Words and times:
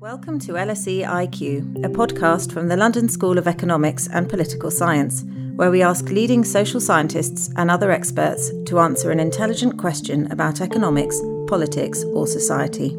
Welcome 0.00 0.38
to 0.38 0.52
LSE 0.52 1.06
IQ, 1.06 1.84
a 1.84 1.88
podcast 1.90 2.52
from 2.52 2.68
the 2.68 2.76
London 2.78 3.06
School 3.06 3.36
of 3.36 3.46
Economics 3.46 4.08
and 4.08 4.30
Political 4.30 4.70
Science, 4.70 5.26
where 5.56 5.70
we 5.70 5.82
ask 5.82 6.08
leading 6.08 6.42
social 6.42 6.80
scientists 6.80 7.50
and 7.56 7.70
other 7.70 7.90
experts 7.90 8.50
to 8.64 8.78
answer 8.78 9.10
an 9.10 9.20
intelligent 9.20 9.76
question 9.76 10.32
about 10.32 10.62
economics, 10.62 11.20
politics, 11.48 12.02
or 12.14 12.26
society. 12.26 12.96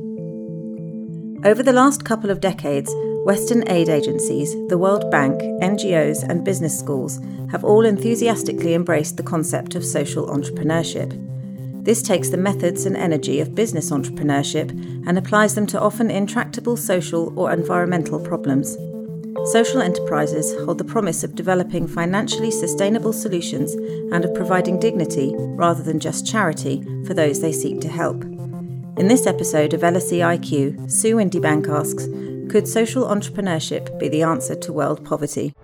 Over 1.43 1.63
the 1.63 1.73
last 1.73 2.05
couple 2.05 2.29
of 2.29 2.39
decades, 2.39 2.93
Western 3.25 3.67
aid 3.67 3.89
agencies, 3.89 4.53
the 4.67 4.77
World 4.77 5.09
Bank, 5.09 5.41
NGOs, 5.41 6.21
and 6.29 6.45
business 6.45 6.77
schools 6.77 7.19
have 7.49 7.63
all 7.63 7.83
enthusiastically 7.83 8.75
embraced 8.75 9.17
the 9.17 9.23
concept 9.23 9.73
of 9.73 9.83
social 9.83 10.27
entrepreneurship. 10.27 11.30
This 11.83 12.03
takes 12.03 12.29
the 12.29 12.37
methods 12.37 12.85
and 12.85 12.95
energy 12.95 13.39
of 13.39 13.55
business 13.55 13.89
entrepreneurship 13.89 14.69
and 15.07 15.17
applies 15.17 15.55
them 15.55 15.65
to 15.67 15.81
often 15.81 16.11
intractable 16.11 16.77
social 16.77 17.37
or 17.39 17.51
environmental 17.51 18.19
problems. 18.19 18.77
Social 19.45 19.81
enterprises 19.81 20.53
hold 20.63 20.77
the 20.77 20.83
promise 20.83 21.23
of 21.23 21.33
developing 21.33 21.87
financially 21.87 22.51
sustainable 22.51 23.11
solutions 23.11 23.73
and 24.13 24.23
of 24.23 24.35
providing 24.35 24.79
dignity, 24.79 25.33
rather 25.35 25.81
than 25.81 25.99
just 25.99 26.27
charity, 26.27 26.83
for 27.07 27.15
those 27.15 27.41
they 27.41 27.51
seek 27.51 27.81
to 27.81 27.87
help. 27.87 28.23
In 28.23 29.07
this 29.07 29.25
episode 29.25 29.73
of 29.73 29.81
LSE 29.81 30.19
IQ, 30.19 30.91
Sue 30.91 31.15
Windebank 31.15 31.67
asks 31.67 32.05
Could 32.51 32.67
social 32.67 33.05
entrepreneurship 33.05 33.97
be 33.97 34.07
the 34.07 34.21
answer 34.21 34.53
to 34.53 34.71
world 34.71 35.03
poverty? 35.03 35.55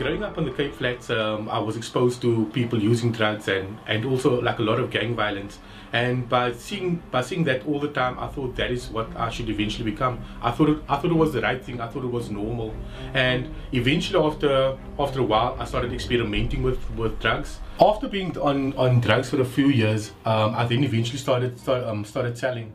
Growing 0.00 0.22
up 0.22 0.38
on 0.38 0.46
the 0.46 0.50
Cape 0.50 0.74
Flats, 0.74 1.10
um, 1.10 1.46
I 1.50 1.58
was 1.58 1.76
exposed 1.76 2.22
to 2.22 2.46
people 2.54 2.82
using 2.82 3.12
drugs 3.12 3.48
and, 3.48 3.78
and 3.86 4.06
also 4.06 4.40
like 4.40 4.58
a 4.58 4.62
lot 4.62 4.80
of 4.80 4.90
gang 4.90 5.14
violence. 5.14 5.58
And 5.92 6.26
by 6.26 6.52
seeing 6.52 7.02
by 7.10 7.20
seeing 7.20 7.44
that 7.44 7.66
all 7.66 7.78
the 7.78 7.88
time, 7.88 8.18
I 8.18 8.28
thought 8.28 8.56
that 8.56 8.70
is 8.70 8.88
what 8.88 9.14
I 9.14 9.28
should 9.28 9.50
eventually 9.50 9.90
become. 9.90 10.20
I 10.40 10.52
thought 10.52 10.70
it, 10.70 10.78
I 10.88 10.96
thought 10.96 11.10
it 11.10 11.20
was 11.24 11.34
the 11.34 11.42
right 11.42 11.62
thing. 11.62 11.82
I 11.82 11.88
thought 11.88 12.04
it 12.04 12.12
was 12.18 12.30
normal. 12.30 12.74
And 13.12 13.52
eventually, 13.72 14.24
after 14.24 14.78
after 14.98 15.20
a 15.20 15.22
while, 15.22 15.56
I 15.58 15.66
started 15.66 15.92
experimenting 15.92 16.62
with, 16.62 16.80
with 16.92 17.20
drugs. 17.20 17.58
After 17.78 18.08
being 18.08 18.38
on, 18.38 18.72
on 18.74 19.00
drugs 19.00 19.28
for 19.28 19.40
a 19.42 19.44
few 19.44 19.68
years, 19.68 20.12
um, 20.24 20.54
I 20.54 20.64
then 20.64 20.82
eventually 20.84 21.18
started 21.18 21.58
start, 21.58 21.84
um, 21.84 22.04
started 22.04 22.38
selling. 22.38 22.72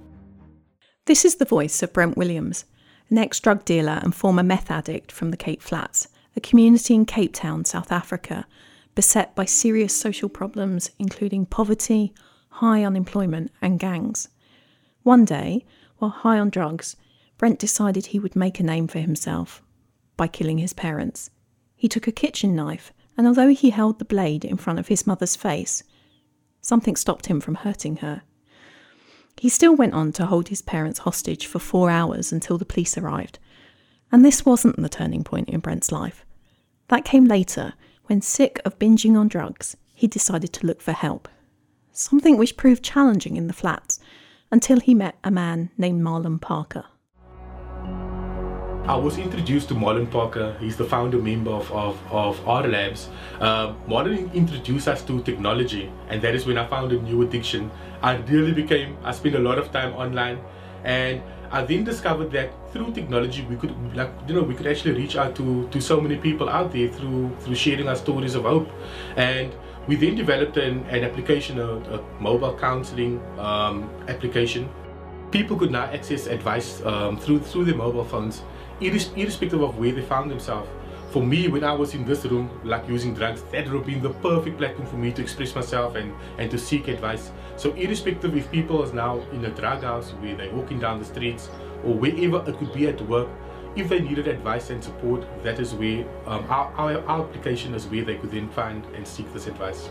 This 1.06 1.26
is 1.26 1.36
the 1.38 1.46
voice 1.46 1.82
of 1.82 1.92
Brent 1.94 2.18
Williams, 2.18 2.66
an 3.10 3.18
ex 3.18 3.40
drug 3.40 3.66
dealer 3.66 4.00
and 4.04 4.14
former 4.14 4.44
meth 4.44 4.70
addict 4.70 5.12
from 5.12 5.32
the 5.32 5.38
Cape 5.38 5.64
Flats 5.64 6.10
a 6.36 6.42
community 6.42 6.94
in 6.94 7.06
Cape 7.06 7.34
Town, 7.34 7.66
South 7.66 7.92
Africa, 7.92 8.46
beset 8.94 9.36
by 9.36 9.46
serious 9.46 9.96
social 9.96 10.30
problems, 10.30 10.92
including 11.00 11.46
poverty, 11.46 12.14
high 12.50 12.84
unemployment, 12.84 13.52
and 13.62 13.80
gangs. 13.80 14.30
One 15.04 15.26
day, 15.26 15.66
while 15.98 16.12
high 16.12 16.40
on 16.40 16.50
drugs, 16.50 16.96
Brent 17.38 17.60
decided 17.60 18.08
he 18.08 18.20
would 18.20 18.36
make 18.36 18.60
a 18.60 18.64
name 18.64 18.88
for 18.88 19.00
himself 19.00 19.62
by 20.18 20.28
killing 20.28 20.58
his 20.58 20.74
parents. 20.74 21.30
He 21.76 21.90
took 21.90 22.08
a 22.08 22.12
kitchen 22.12 22.56
knife, 22.56 22.94
and 23.18 23.28
although 23.28 23.50
he 23.50 23.70
held 23.70 24.00
the 24.00 24.06
blade 24.06 24.46
in 24.46 24.58
front 24.58 24.80
of 24.80 24.88
his 24.88 25.06
mother's 25.06 25.36
face, 25.36 25.84
something 26.62 26.96
stopped 26.96 27.28
him 27.28 27.40
from 27.42 27.56
hurting 27.56 27.98
her. 27.98 28.24
He 29.38 29.50
still 29.50 29.76
went 29.76 29.94
on 29.94 30.14
to 30.14 30.26
hold 30.26 30.48
his 30.48 30.62
parents 30.62 31.00
hostage 31.00 31.46
for 31.46 31.60
four 31.60 31.90
hours 31.90 32.32
until 32.32 32.58
the 32.58 32.66
police 32.66 32.98
arrived. 32.98 33.38
And 34.12 34.24
this 34.24 34.46
wasn't 34.46 34.82
the 34.82 34.90
turning 34.90 35.24
point 35.24 35.50
in 35.50 35.60
Brent's 35.60 35.92
life. 35.92 36.25
That 36.90 37.04
came 37.04 37.26
later, 37.26 37.74
when 38.06 38.22
sick 38.22 38.60
of 38.64 38.78
binging 38.78 39.18
on 39.18 39.28
drugs, 39.28 39.76
he 39.96 40.08
decided 40.08 40.54
to 40.54 40.68
look 40.68 40.82
for 40.82 40.92
help. 40.92 41.28
Something 41.92 42.38
which 42.38 42.58
proved 42.58 42.84
challenging 42.84 43.38
in 43.38 43.48
the 43.48 43.54
flats 43.54 44.00
until 44.52 44.80
he 44.80 44.94
met 44.94 45.16
a 45.24 45.32
man 45.32 45.72
named 45.78 46.04
Marlon 46.04 46.40
Parker. 46.40 46.86
I 48.88 48.96
was 48.96 49.18
introduced 49.18 49.70
to 49.70 49.74
Marlon 49.74 50.12
Parker. 50.12 50.56
He's 50.60 50.78
the 50.78 50.86
founder 50.86 51.18
member 51.18 51.50
of, 51.50 51.72
of, 51.72 52.00
of 52.12 52.48
R 52.48 52.68
Labs. 52.68 53.10
Uh, 53.40 53.74
Marlon 53.88 54.32
introduced 54.36 54.88
us 54.88 55.02
to 55.06 55.24
technology, 55.24 55.92
and 56.10 56.22
that 56.22 56.36
is 56.36 56.46
when 56.46 56.60
I 56.60 56.68
found 56.68 56.92
a 56.92 57.02
new 57.02 57.24
addiction. 57.24 57.72
I 58.04 58.18
really 58.18 58.52
became, 58.52 58.96
I 59.04 59.12
spent 59.12 59.34
a 59.34 59.40
lot 59.40 59.58
of 59.58 59.72
time 59.72 59.94
online, 59.94 60.40
and 60.84 61.24
I 61.52 61.64
then 61.64 61.84
discovered 61.84 62.32
that 62.32 62.52
through 62.72 62.94
technology 62.94 63.46
we 63.50 63.56
could 63.56 63.74
like 63.96 64.12
you 64.28 64.36
know 64.36 64.44
we 64.44 64.56
could 64.56 64.68
actually 64.68 64.94
reach 64.94 65.16
out 65.16 65.36
to 65.36 65.68
to 65.70 65.82
so 65.82 66.02
many 66.02 66.18
people 66.18 66.50
out 66.50 66.72
there 66.72 66.90
through 66.90 67.36
through 67.40 67.56
sharing 67.56 67.88
our 67.88 67.96
stories 67.96 68.36
of 68.36 68.44
hope. 68.44 68.70
And 69.16 69.54
we 69.88 69.96
then 69.96 70.16
developed 70.16 70.58
an, 70.58 70.84
an 70.86 71.04
application 71.04 71.60
a, 71.60 71.76
a 71.96 72.02
mobile 72.20 72.58
counseling 72.58 73.22
um, 73.38 73.90
application. 74.08 74.70
People 75.32 75.58
could 75.58 75.72
now 75.72 75.86
access 75.86 76.28
advice 76.28 76.82
um, 76.86 77.18
through 77.18 77.40
through 77.40 77.66
their 77.66 77.76
mobile 77.76 78.06
phones 78.06 78.42
irrespective 78.82 79.62
of 79.62 79.78
where 79.78 79.92
they 79.92 80.02
found 80.02 80.30
themselves. 80.32 80.70
For 81.12 81.24
me, 81.24 81.48
when 81.48 81.64
I 81.64 81.72
was 81.72 81.94
in 81.94 82.04
this 82.04 82.26
room, 82.26 82.50
like 82.64 82.88
using 82.90 83.14
drugs, 83.14 83.42
that 83.52 83.66
would 83.66 83.74
have 83.74 83.86
been 83.86 84.02
the 84.02 84.10
perfect 84.10 84.58
platform 84.58 84.88
for 84.88 84.98
me 84.98 85.14
to 85.14 85.22
express 85.22 85.56
myself 85.56 85.96
and, 85.96 86.14
and 86.38 86.52
to 86.52 86.58
seek 86.58 86.90
advice. 86.90 87.32
So, 87.58 87.74
irrespective 87.74 88.36
if 88.36 88.52
people 88.52 88.84
is 88.84 88.94
now 88.94 89.22
in 89.32 89.46
a 89.46 89.50
drug 89.50 89.84
house 89.84 90.12
where 90.20 90.36
they're 90.36 90.54
walking 90.54 90.80
down 90.80 91.00
the 91.00 91.06
streets 91.06 91.50
or 91.84 91.94
wherever 91.94 92.44
it 92.50 92.58
could 92.58 92.74
be 92.74 92.88
at 92.88 93.02
work, 93.02 93.30
if 93.76 93.90
they 93.90 94.00
needed 94.00 94.28
advice 94.28 94.70
and 94.70 94.84
support, 94.84 95.26
that 95.44 95.60
is 95.60 95.74
where 95.74 96.06
um, 96.26 96.46
our, 96.50 96.72
our, 96.76 96.98
our 97.08 97.28
application 97.28 97.74
is 97.74 97.86
where 97.88 98.06
they 98.06 98.16
could 98.16 98.32
then 98.32 98.50
find 98.50 98.86
and 98.96 99.08
seek 99.08 99.32
this 99.34 99.48
advice. 99.48 99.90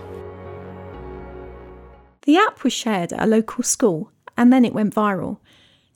The 2.22 2.38
app 2.38 2.64
was 2.64 2.72
shared 2.72 3.12
at 3.12 3.22
a 3.22 3.26
local 3.26 3.62
school 3.62 4.10
and 4.36 4.52
then 4.52 4.64
it 4.64 4.72
went 4.72 4.94
viral. 4.94 5.38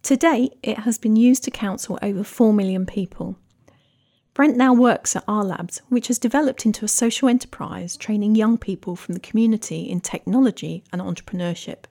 To 0.02 0.16
date, 0.16 0.58
it 0.62 0.80
has 0.80 0.98
been 0.98 1.16
used 1.16 1.44
to 1.44 1.50
counsel 1.50 1.98
over 2.02 2.22
4 2.22 2.52
million 2.52 2.84
people. 2.84 3.36
Brent 4.38 4.56
now 4.56 4.72
works 4.72 5.16
at 5.16 5.24
R 5.26 5.42
Labs, 5.42 5.82
which 5.88 6.06
has 6.06 6.16
developed 6.16 6.64
into 6.64 6.84
a 6.84 6.88
social 6.88 7.28
enterprise 7.28 7.96
training 7.96 8.36
young 8.36 8.56
people 8.56 8.94
from 8.94 9.14
the 9.14 9.20
community 9.20 9.90
in 9.90 10.00
technology 10.00 10.84
and 10.92 11.02
entrepreneurship. 11.02 11.86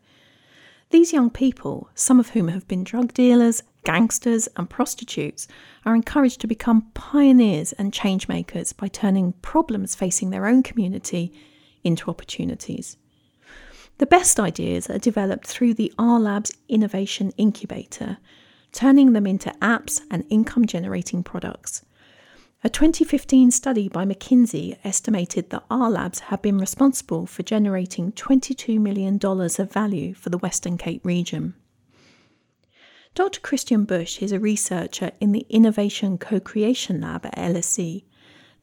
These 0.91 1.11
young 1.11 1.29
people, 1.29 1.89
some 1.93 2.21
of 2.21 2.29
whom 2.29 2.47
have 2.47 2.65
been 2.65 2.85
drug 2.85 3.13
dealers, 3.13 3.63
gangsters, 3.83 4.47
and 4.55 4.69
prostitutes, 4.69 5.49
are 5.85 5.93
encouraged 5.93 6.39
to 6.39 6.47
become 6.47 6.89
pioneers 6.93 7.73
and 7.73 7.91
changemakers 7.91 8.73
by 8.73 8.87
turning 8.87 9.33
problems 9.41 9.93
facing 9.93 10.29
their 10.29 10.47
own 10.47 10.63
community 10.63 11.33
into 11.83 12.09
opportunities. 12.09 12.95
The 13.97 14.05
best 14.05 14.39
ideas 14.39 14.89
are 14.89 14.99
developed 14.99 15.47
through 15.47 15.73
the 15.73 15.91
R 15.99 16.17
Labs 16.17 16.53
Innovation 16.69 17.33
Incubator, 17.35 18.19
turning 18.71 19.11
them 19.11 19.27
into 19.27 19.53
apps 19.61 19.99
and 20.09 20.23
income 20.29 20.65
generating 20.65 21.23
products. 21.23 21.83
A 22.67 22.69
2015 22.69 23.51
study 23.51 23.87
by 23.87 24.03
McKinsey 24.03 24.77
estimated 24.83 25.51
that 25.51 25.63
R 25.71 25.89
Labs 25.89 26.19
have 26.19 26.41
been 26.41 26.57
responsible 26.57 27.25
for 27.25 27.41
generating 27.41 28.11
$22 28.11 28.77
million 28.77 29.17
of 29.23 29.71
value 29.71 30.13
for 30.13 30.29
the 30.29 30.37
Western 30.37 30.77
Cape 30.77 31.05
region. 31.05 31.53
Dr. 33.15 33.39
Christian 33.39 33.85
Busch 33.85 34.21
is 34.21 34.33
a 34.33 34.39
researcher 34.41 35.11
in 35.21 35.31
the 35.31 35.45
Innovation 35.49 36.17
Co 36.17 36.41
Creation 36.41 36.99
Lab 36.99 37.25
at 37.27 37.37
LSE. 37.37 38.03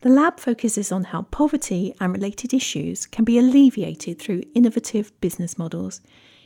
The 0.03 0.10
lab 0.10 0.38
focuses 0.38 0.93
on 0.93 1.04
how 1.04 1.22
poverty 1.22 1.94
and 1.98 2.12
related 2.12 2.53
issues 2.53 3.06
can 3.06 3.25
be 3.25 3.38
alleviated 3.38 4.20
through 4.20 4.43
innovative 4.54 5.19
business 5.22 5.56
models. 5.56 6.03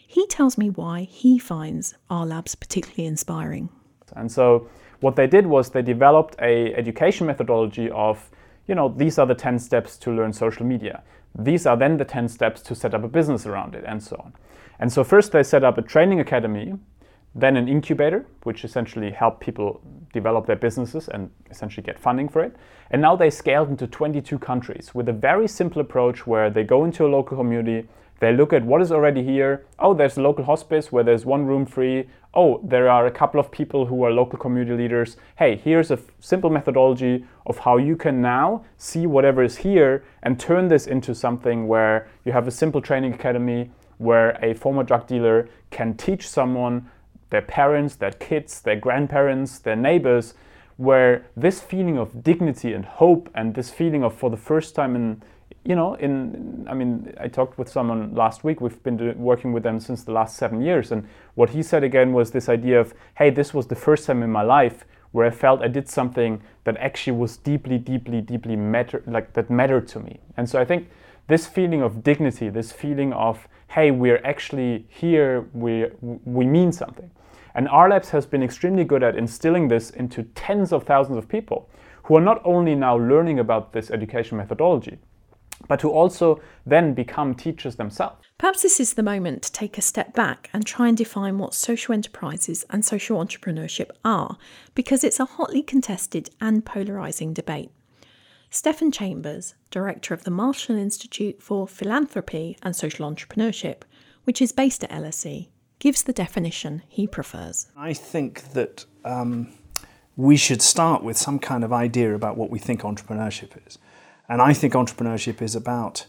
He 0.07 0.29
tells 0.29 0.59
me 0.59 0.71
why 0.71 1.09
he 1.11 1.41
finds 1.41 1.97
R 2.09 2.25
Labs 2.25 2.55
particularly 2.55 3.07
inspiring. 3.07 3.69
And 4.15 4.31
so 4.31 4.69
what 5.01 5.17
they 5.17 5.27
did 5.27 5.47
was 5.47 5.71
they 5.71 5.83
developed 5.83 6.37
a 6.41 6.75
education 6.75 7.27
methodology 7.27 7.91
of, 7.91 8.31
you 8.67 8.75
know, 8.75 8.89
these 8.97 9.19
are 9.19 9.27
the 9.27 9.35
10 9.35 9.59
steps 9.59 9.97
to 9.99 10.11
learn 10.11 10.33
social 10.33 10.67
media. 10.67 11.03
These 11.39 11.67
are 11.67 11.77
then 11.77 11.97
the 11.97 12.05
10 12.05 12.29
steps 12.29 12.63
to 12.63 12.75
set 12.75 12.95
up 12.95 13.05
a 13.05 13.09
business 13.09 13.47
around 13.47 13.75
it 13.75 13.85
and 13.87 14.03
so 14.03 14.17
on. 14.17 14.33
And 14.81 14.93
so 14.93 15.05
first 15.05 15.33
they 15.33 15.43
set 15.43 15.65
up 15.65 15.79
a 15.79 15.83
training 15.83 16.21
academy, 16.21 16.75
then 17.35 17.57
an 17.57 17.69
incubator, 17.69 18.27
which 18.43 18.65
essentially 18.65 19.11
helped 19.11 19.41
people 19.41 19.81
develop 20.13 20.47
their 20.47 20.57
businesses 20.57 21.09
and 21.09 21.31
essentially 21.51 21.85
get 21.85 21.99
funding 21.99 22.29
for 22.29 22.43
it. 22.43 22.57
And 22.91 23.03
now 23.03 23.15
they 23.15 23.31
scaled 23.31 23.69
into 23.69 23.87
22 23.87 24.39
countries 24.39 24.95
with 24.95 25.09
a 25.09 25.13
very 25.13 25.47
simple 25.47 25.81
approach 25.81 26.27
where 26.27 26.51
they 26.51 26.65
go 26.65 26.85
into 26.85 27.07
a 27.07 27.09
local 27.09 27.37
community, 27.37 27.87
they 28.21 28.33
look 28.33 28.53
at 28.53 28.65
what 28.65 28.83
is 28.83 28.91
already 28.91 29.23
here. 29.23 29.65
Oh, 29.79 29.95
there's 29.95 30.17
a 30.17 30.23
local 30.23 30.45
hospice 30.45 30.91
where 30.91 31.05
there's 31.05 31.25
one 31.25 31.47
room 31.47 31.67
free. 31.67 32.09
Oh, 32.35 32.61
there 32.63 32.91
are 32.91 33.07
a 33.07 33.11
couple 33.11 33.41
of 33.41 33.51
people 33.51 33.87
who 33.87 34.05
are 34.05 34.11
local 34.11 34.39
community 34.39 34.77
leaders. 34.77 35.17
Hey, 35.39 35.57
here's 35.57 35.91
a 35.91 35.95
f- 35.95 36.01
simple 36.21 36.51
methodology 36.51 37.25
of 37.47 37.59
how 37.59 37.79
you 37.79 37.97
can 37.97 38.21
now 38.21 38.67
see 38.77 39.07
whatever 39.07 39.43
is 39.43 39.57
here 39.57 40.05
and 40.23 40.39
turn 40.39 40.69
this 40.69 40.87
into 40.87 41.15
something 41.15 41.67
where 41.67 42.07
you 42.27 42.33
have 42.33 42.47
a 42.47 42.51
simple 42.51 42.83
training 42.83 43.15
academy 43.15 43.71
where 43.97 44.39
a 44.43 44.53
former 44.53 44.83
drug 44.83 45.07
dealer 45.07 45.49
can 45.71 45.97
teach 45.97 46.29
someone, 46.29 46.91
their 47.31 47.43
parents, 47.43 47.97
their 47.97 48.13
kids, 48.13 48.61
their 48.61 48.77
grandparents, 48.77 49.59
their 49.59 49.77
neighbors, 49.77 50.35
where 50.77 51.27
this 51.35 51.61
feeling 51.61 51.97
of 51.97 52.23
dignity 52.23 52.75
and 52.75 52.85
hope 52.85 53.31
and 53.35 53.55
this 53.55 53.71
feeling 53.71 54.05
of 54.05 54.15
for 54.15 54.29
the 54.29 54.37
first 54.37 54.75
time 54.75 54.95
in 54.95 55.23
you 55.69 55.77
know, 55.77 55.95
in 55.95 56.67
I 56.71 56.73
mean, 56.73 57.13
I 57.21 57.29
talked 57.29 57.59
with 57.59 57.69
someone 57.69 58.15
last 58.15 58.43
week. 58.43 58.63
We've 58.63 58.83
been 58.83 59.19
working 59.19 59.53
with 59.53 59.63
them 59.63 59.79
since 59.81 60.03
the 60.03 60.13
last 60.13 60.39
seven 60.39 60.63
years, 60.63 60.93
and 60.93 61.07
what 61.35 61.51
he 61.51 61.63
said 61.63 61.85
again 61.85 62.15
was 62.15 62.31
this 62.31 62.49
idea 62.49 62.81
of, 62.81 62.95
hey, 63.19 63.29
this 63.31 63.53
was 63.53 63.67
the 63.67 63.75
first 63.77 64.07
time 64.07 64.23
in 64.23 64.33
my 64.33 64.43
life 64.43 64.87
where 65.13 65.27
I 65.27 65.31
felt 65.31 65.63
I 65.63 65.69
did 65.69 65.87
something 65.89 66.43
that 66.65 66.77
actually 66.79 67.19
was 67.19 67.37
deeply, 67.37 67.79
deeply, 67.79 68.23
deeply 68.23 68.57
matter, 68.57 69.03
like 69.07 69.35
that 69.35 69.51
mattered 69.51 69.87
to 69.89 70.01
me. 70.01 70.21
And 70.39 70.49
so 70.49 70.59
I 70.59 70.65
think 70.65 70.89
this 71.27 71.47
feeling 71.47 71.83
of 71.83 72.03
dignity, 72.03 72.49
this 72.49 72.73
feeling 72.73 73.13
of, 73.13 73.47
hey, 73.69 73.91
we're 73.91 74.23
actually 74.25 74.87
here, 74.89 75.49
we 75.53 75.87
we 76.25 76.47
mean 76.47 76.73
something. 76.73 77.11
And 77.55 77.69
R 77.69 77.91
Labs 77.91 78.09
has 78.11 78.25
been 78.25 78.43
extremely 78.43 78.85
good 78.85 79.03
at 79.03 79.17
instilling 79.17 79.69
this 79.69 79.91
into 79.91 80.23
tens 80.35 80.73
of 80.73 80.85
thousands 80.85 81.19
of 81.19 81.29
people 81.29 81.69
who 82.05 82.17
are 82.17 82.25
not 82.25 82.41
only 82.45 82.75
now 82.75 82.97
learning 82.97 83.39
about 83.39 83.73
this 83.75 83.91
education 83.91 84.39
methodology, 84.39 84.97
but 85.67 85.83
who 85.83 85.91
also 85.91 86.41
then 86.67 86.95
become 86.95 87.35
teachers 87.35 87.77
themselves. 87.77 88.25
Perhaps 88.39 88.63
this 88.63 88.79
is 88.79 88.95
the 88.95 89.03
moment 89.03 89.43
to 89.43 89.53
take 89.53 89.77
a 89.77 89.83
step 89.83 90.15
back 90.15 90.49
and 90.53 90.65
try 90.65 90.87
and 90.87 90.97
define 90.97 91.39
what 91.39 91.55
social 91.55 91.93
enterprises 91.93 92.65
and 92.71 92.85
social 92.85 93.19
entrepreneurship 93.19 93.91
are, 94.05 94.39
because 94.75 95.03
it's 95.03 95.19
a 95.19 95.25
hotly 95.25 95.63
contested 95.63 96.31
and 96.41 96.65
polarising 96.65 97.35
debate. 97.35 97.73
Stephan 98.51 98.93
Chambers, 98.93 99.55
director 99.71 100.15
of 100.15 100.25
the 100.25 100.31
Marshall 100.31 100.77
Institute 100.77 101.43
for 101.43 101.67
Philanthropy 101.67 102.57
and 102.63 102.75
Social 102.75 103.11
Entrepreneurship, 103.11 103.83
which 104.25 104.41
is 104.41 104.53
based 104.53 104.85
at 104.85 104.91
LSE, 104.91 105.49
gives 105.81 106.03
the 106.03 106.13
definition 106.13 106.83
he 106.89 107.07
prefers. 107.07 107.67
I 107.77 107.93
think 107.93 108.53
that 108.53 108.87
um, 109.05 109.53
we 110.17 110.37
should 110.37 110.63
start 110.63 111.03
with 111.03 111.17
some 111.17 111.39
kind 111.39 111.63
of 111.63 111.73
idea 111.73 112.15
about 112.15 112.37
what 112.37 112.51
we 112.51 112.59
think 112.59 112.83
entrepreneurship 112.83 113.51
is. 113.67 113.79
And 114.29 114.43
I 114.43 114.53
think 114.53 114.75
entrepreneurship 114.75 115.41
is 115.41 115.55
about 115.55 116.07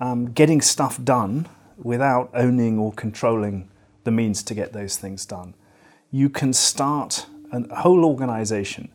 um, 0.00 0.32
getting 0.32 0.60
stuff 0.60 1.02
done 1.02 1.48
without 1.76 2.30
owning 2.34 2.78
or 2.78 2.92
controlling 2.92 3.68
the 4.04 4.10
means 4.10 4.42
to 4.44 4.54
get 4.54 4.72
those 4.72 4.96
things 4.96 5.26
done. 5.26 5.54
You 6.10 6.30
can 6.30 6.52
start 6.52 7.26
a 7.52 7.80
whole 7.80 8.04
organization 8.04 8.90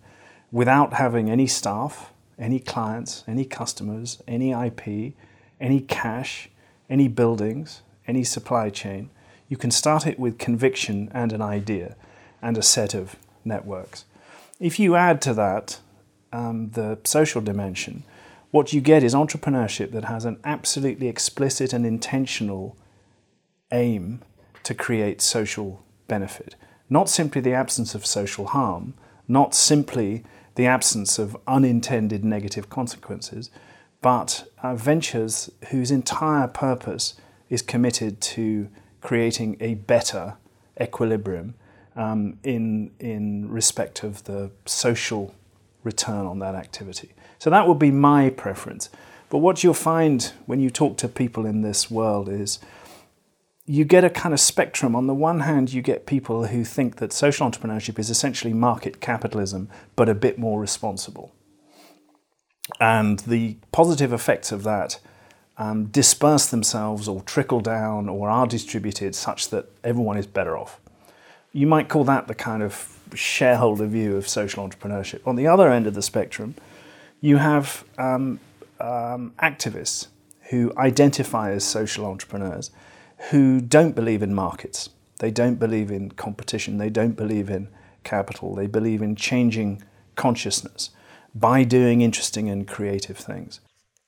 without 0.52 0.94
having 0.94 1.30
any 1.30 1.48
staff, 1.48 2.12
any 2.38 2.60
clients, 2.60 3.24
any 3.28 3.46
customers, 3.46 4.22
any 4.28 4.52
IP, 4.52 5.14
any 5.60 5.80
cash, 5.81 6.50
any 6.90 7.08
buildings, 7.08 7.81
any 8.08 8.24
supply 8.24 8.69
chain. 8.69 9.10
You 9.48 9.58
can 9.58 9.72
start 9.72 10.08
it 10.08 10.19
with 10.19 10.38
conviction 10.38 11.12
and 11.14 11.31
an 11.31 11.42
idea 11.42 11.96
and 12.42 12.58
a 12.58 12.64
set 12.64 12.94
of 12.94 13.16
networks. 13.46 14.06
If 14.60 14.80
you 14.80 14.96
add 14.96 15.22
to 15.24 15.34
that 15.36 15.80
um, 16.31 16.72
the 16.72 16.98
social 17.04 17.42
dimension, 17.42 18.04
what 18.54 18.72
you 18.72 18.80
get 18.82 19.02
is 19.04 19.16
entrepreneurship 19.16 19.92
that 19.94 20.06
has 20.06 20.26
an 20.26 20.40
absolutely 20.44 21.08
explicit 21.08 21.74
and 21.74 21.88
intentional 21.88 22.78
aim 23.72 24.22
to 24.62 24.76
create 24.76 25.24
social 25.24 25.84
benefit. 26.08 26.54
Not 26.88 27.10
simply 27.10 27.42
the 27.42 27.54
absence 27.54 27.96
of 27.96 28.06
social 28.06 28.46
harm, 28.46 28.94
not 29.28 29.56
simply 29.56 30.24
the 30.54 30.68
absence 30.68 31.18
of 31.18 31.36
unintended 31.48 32.24
negative 32.24 32.70
consequences, 32.70 33.50
but 34.04 34.48
uh, 34.62 34.76
ventures 34.76 35.50
whose 35.72 35.90
entire 35.90 36.48
purpose 36.48 37.16
is 37.50 37.64
committed 37.64 38.22
to 38.22 38.70
creating 39.02 39.58
a 39.62 39.74
better 39.74 40.36
equilibrium 40.80 41.56
um, 41.96 42.38
in, 42.44 42.92
in 43.00 43.50
respect 43.50 44.04
of 44.04 44.26
the 44.26 44.52
social 44.68 45.34
return 45.84 46.28
on 46.28 46.38
that 46.38 46.54
activity. 46.54 47.14
So 47.44 47.50
that 47.50 47.68
would 47.68 47.78
be 47.78 47.92
my 47.92 48.30
preference. 48.30 48.90
But 49.30 49.40
what 49.40 49.66
you'll 49.66 49.74
find 49.74 50.31
when 50.45 50.62
you 50.62 50.69
talk 50.69 50.95
to 51.00 51.10
people 51.10 51.45
in 51.45 51.60
this 51.60 51.92
world 51.92 52.30
is 52.30 52.60
you 53.66 53.84
get 53.84 54.06
a 54.06 54.10
kind 54.10 54.31
of 54.31 54.40
spectrum. 54.40 54.95
On 54.95 55.07
the 55.07 55.13
one 55.13 55.42
hand, 55.42 55.74
you 55.74 55.81
get 55.81 56.06
people 56.06 56.45
who 56.48 56.63
think 56.63 57.00
that 57.00 57.12
social 57.12 57.45
entrepreneurship 57.45 58.00
is 58.00 58.10
essentially 58.10 58.54
market 58.54 59.01
capitalism, 59.01 59.68
but 59.98 60.07
a 60.07 60.16
bit 60.16 60.40
more 60.40 60.57
responsible. 60.57 61.34
And 62.80 63.19
the 63.19 63.57
positive 63.74 64.13
effects 64.13 64.54
of 64.54 64.63
that 64.63 65.01
um, 65.57 65.88
disperse 65.88 66.45
themselves 66.45 67.10
or 67.10 67.24
trickle 67.24 67.60
down 67.60 68.07
or 68.07 68.30
are 68.30 68.48
distributed 68.48 69.16
such 69.16 69.50
that 69.50 69.69
everyone 69.84 70.16
is 70.16 70.28
better 70.28 70.57
off. 70.57 70.80
You 71.51 71.68
might 71.68 71.90
call 71.90 72.06
that 72.06 72.30
the 72.30 72.36
kind 72.36 72.63
of 72.63 72.98
shareholder 73.13 73.86
view 73.86 74.16
of 74.16 74.30
social 74.30 74.66
entrepreneurship. 74.66 75.28
On 75.28 75.36
the 75.36 75.48
other 75.48 75.69
end 75.69 75.88
of 75.88 75.94
the 75.94 76.01
spectrum, 76.01 76.56
you 77.24 77.38
have 77.38 77.86
um, 77.98 78.38
um, 78.81 79.34
activists 79.42 80.08
who 80.50 80.74
identify 80.78 81.52
as 81.52 81.64
social 81.64 82.06
entrepreneurs 82.06 82.70
who 83.30 83.62
don't 83.62 83.96
believe 83.96 84.22
in 84.22 84.36
markets. 84.36 84.90
They 85.20 85.31
don't 85.31 85.56
believe 85.56 85.90
in 85.90 86.12
competition. 86.12 86.80
They 86.80 86.90
don't 86.90 87.16
believe 87.16 87.50
in 87.50 87.70
capital. 88.04 88.56
They 88.56 88.68
believe 88.68 89.02
in 89.02 89.16
changing 89.16 89.81
consciousness 90.18 90.90
by 91.34 91.64
doing 91.64 92.02
interesting 92.02 92.50
and 92.50 92.68
creative 92.68 93.18
things. 93.18 93.62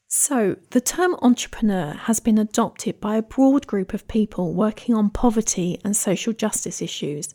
So, 0.09 0.57
the 0.71 0.81
term 0.81 1.15
entrepreneur 1.21 1.93
has 1.93 2.19
been 2.19 2.37
adopted 2.37 2.99
by 2.99 3.15
a 3.15 3.21
broad 3.21 3.65
group 3.65 3.93
of 3.93 4.09
people 4.09 4.53
working 4.53 4.93
on 4.93 5.09
poverty 5.09 5.79
and 5.85 5.95
social 5.95 6.33
justice 6.33 6.81
issues. 6.81 7.33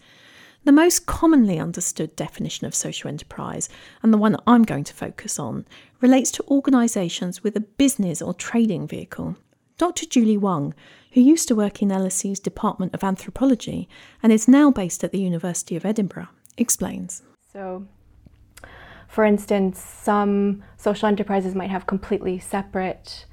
The 0.65 0.73
most 0.73 1.07
commonly 1.07 1.59
understood 1.59 2.15
definition 2.17 2.67
of 2.67 2.75
social 2.75 3.09
enterprise, 3.09 3.71
and 4.03 4.13
the 4.13 4.19
one 4.19 4.33
that 4.33 4.43
I'm 4.47 4.65
going 4.65 4.85
to 4.85 4.95
focus 4.95 5.39
on, 5.39 5.65
relates 6.03 6.31
to 6.33 6.45
organisations 6.49 7.43
with 7.43 7.57
a 7.57 7.61
business 7.61 8.21
or 8.21 8.35
trading 8.35 8.87
vehicle. 8.87 9.37
Dr. 9.79 10.05
Juli 10.05 10.35
Huang, 10.35 10.75
who 11.13 11.23
used 11.23 11.49
to 11.49 11.55
work 11.55 11.81
in 11.81 11.89
LSE's 11.89 12.39
Department 12.39 12.95
of 12.95 13.03
Anthropology 13.03 13.89
and 14.23 14.31
is 14.31 14.47
now 14.47 14.71
based 14.71 15.03
at 15.03 15.13
the 15.13 15.19
University 15.19 15.77
of 15.77 15.87
Edinburgh, 15.87 16.29
explains. 16.59 17.23
So, 17.51 17.87
for 19.09 19.25
instance, 19.25 19.81
some 19.81 20.63
social 20.77 21.09
enterprises 21.09 21.55
might 21.55 21.71
have 21.71 21.87
completely 21.87 22.39
separate 22.39 23.25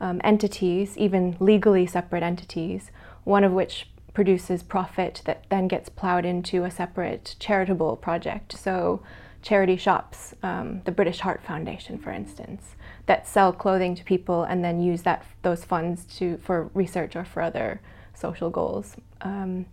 um, 0.00 0.20
entities, 0.22 0.98
even 0.98 1.38
legally 1.40 1.86
separate 1.86 2.22
entities, 2.22 2.90
one 3.24 3.42
of 3.42 3.52
which 3.52 3.88
produces 4.14 4.62
profit 4.62 5.20
that 5.24 5.44
then 5.50 5.68
gets 5.68 5.88
plowed 5.88 6.24
into 6.24 6.64
a 6.64 6.70
separate 6.70 7.34
charitable 7.38 7.96
project. 7.96 8.56
So, 8.56 9.02
charity 9.42 9.76
shops, 9.76 10.34
um, 10.42 10.80
the 10.84 10.92
British 10.92 11.20
Heart 11.20 11.42
Foundation, 11.42 11.98
for 11.98 12.10
instance, 12.10 12.76
that 13.06 13.26
sell 13.26 13.52
clothing 13.52 13.94
to 13.96 14.04
people 14.04 14.44
and 14.44 14.64
then 14.64 14.80
use 14.80 15.02
that 15.02 15.26
those 15.42 15.64
funds 15.64 16.04
to 16.16 16.38
for 16.38 16.70
research 16.72 17.14
or 17.14 17.24
for 17.24 17.42
other 17.42 17.80
social 18.14 18.48
goals. 18.48 18.96
Um, 19.20 19.66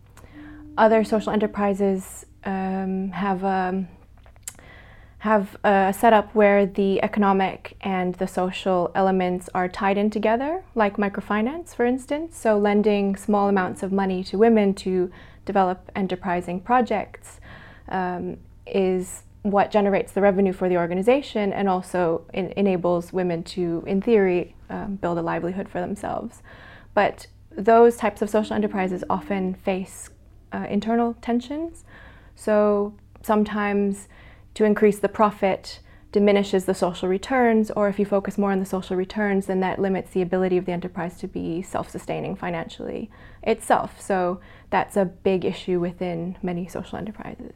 other 0.77 1.03
social 1.03 1.31
enterprises 1.31 2.25
um, 2.43 3.11
have 3.11 3.43
um, 3.45 3.88
have 5.21 5.56
a 5.63 5.94
setup 5.95 6.34
where 6.34 6.65
the 6.65 7.00
economic 7.03 7.77
and 7.81 8.15
the 8.15 8.27
social 8.27 8.91
elements 8.96 9.48
are 9.53 9.69
tied 9.69 9.96
in 9.96 10.10
together, 10.10 10.63
like 10.74 10.98
microfinance, 10.98 11.75
for 11.75 11.86
instance. 11.86 12.36
So, 12.36 12.57
lending 12.57 13.15
small 13.15 13.48
amounts 13.48 13.84
of 13.84 13.91
money 13.91 14.24
to 14.24 14.39
women 14.39 14.74
to 14.75 15.12
develop 15.46 15.91
enterprising 15.96 16.60
projects 16.60 17.39
um, 17.89 18.38
is 18.65 19.22
what 19.43 19.69
generates 19.69 20.12
the 20.12 20.22
revenue 20.22 20.53
for 20.53 20.67
the 20.67 20.77
organization 20.77 21.53
and 21.53 21.69
also 21.69 22.25
in- 22.34 22.51
enables 22.57 23.13
women 23.13 23.43
to, 23.43 23.84
in 23.86 24.01
theory, 24.01 24.55
um, 24.72 24.96
build 24.96 25.19
a 25.19 25.22
livelihood 25.22 25.69
for 25.69 25.79
themselves. 25.79 26.41
But 26.96 27.27
those 27.51 27.96
types 27.96 28.24
of 28.24 28.29
social 28.31 28.55
enterprises 28.55 29.03
often 29.07 29.53
face 29.53 30.10
uh, 30.51 30.65
internal 30.67 31.15
tensions. 31.22 31.84
So, 32.36 32.96
sometimes 33.22 34.07
to 34.55 34.65
increase 34.65 35.00
the 35.00 35.10
profit 35.10 35.79
diminishes 36.12 36.65
the 36.65 36.74
social 36.74 37.08
returns, 37.08 37.72
or 37.72 37.88
if 37.88 37.98
you 37.98 38.05
focus 38.05 38.38
more 38.38 38.51
on 38.51 38.60
the 38.60 38.65
social 38.65 38.98
returns, 38.98 39.46
then 39.46 39.62
that 39.62 39.79
limits 39.79 40.12
the 40.12 40.22
ability 40.22 40.58
of 40.58 40.65
the 40.65 40.72
enterprise 40.72 41.17
to 41.17 41.27
be 41.27 41.62
self 41.62 41.89
sustaining 41.89 42.36
financially 42.36 43.10
itself. 43.43 44.01
So 44.01 44.41
that's 44.70 44.98
a 44.98 45.05
big 45.05 45.46
issue 45.46 45.79
within 45.79 46.38
many 46.41 46.67
social 46.67 46.98
enterprises. 46.98 47.55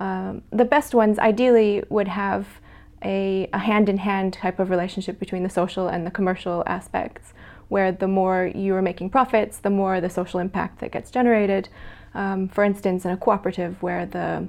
Um, 0.00 0.42
the 0.50 0.64
best 0.64 0.94
ones 0.94 1.18
ideally 1.18 1.84
would 1.88 2.08
have 2.08 2.48
a 3.02 3.48
hand 3.52 3.88
in 3.88 3.98
hand 3.98 4.32
type 4.32 4.58
of 4.58 4.70
relationship 4.70 5.18
between 5.20 5.42
the 5.42 5.50
social 5.50 5.88
and 5.88 6.06
the 6.06 6.10
commercial 6.10 6.64
aspects, 6.66 7.32
where 7.68 7.92
the 7.92 8.08
more 8.08 8.50
you 8.54 8.74
are 8.74 8.82
making 8.82 9.10
profits, 9.10 9.58
the 9.58 9.70
more 9.70 10.00
the 10.00 10.10
social 10.10 10.40
impact 10.40 10.80
that 10.80 10.90
gets 10.90 11.10
generated. 11.10 11.68
Um, 12.14 12.48
for 12.48 12.64
instance, 12.64 13.04
in 13.04 13.10
a 13.10 13.16
cooperative 13.16 13.82
where 13.82 14.06
the 14.06 14.48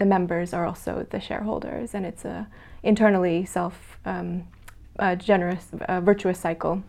the 0.00 0.06
members 0.06 0.52
are 0.52 0.66
also 0.66 1.06
the 1.10 1.20
shareholders, 1.20 1.94
and 1.94 2.04
it's 2.04 2.24
a 2.24 2.48
internally 2.82 3.44
self 3.44 3.98
um, 4.04 4.48
generous, 5.18 5.68
virtuous 6.02 6.40
cycle. 6.40 6.82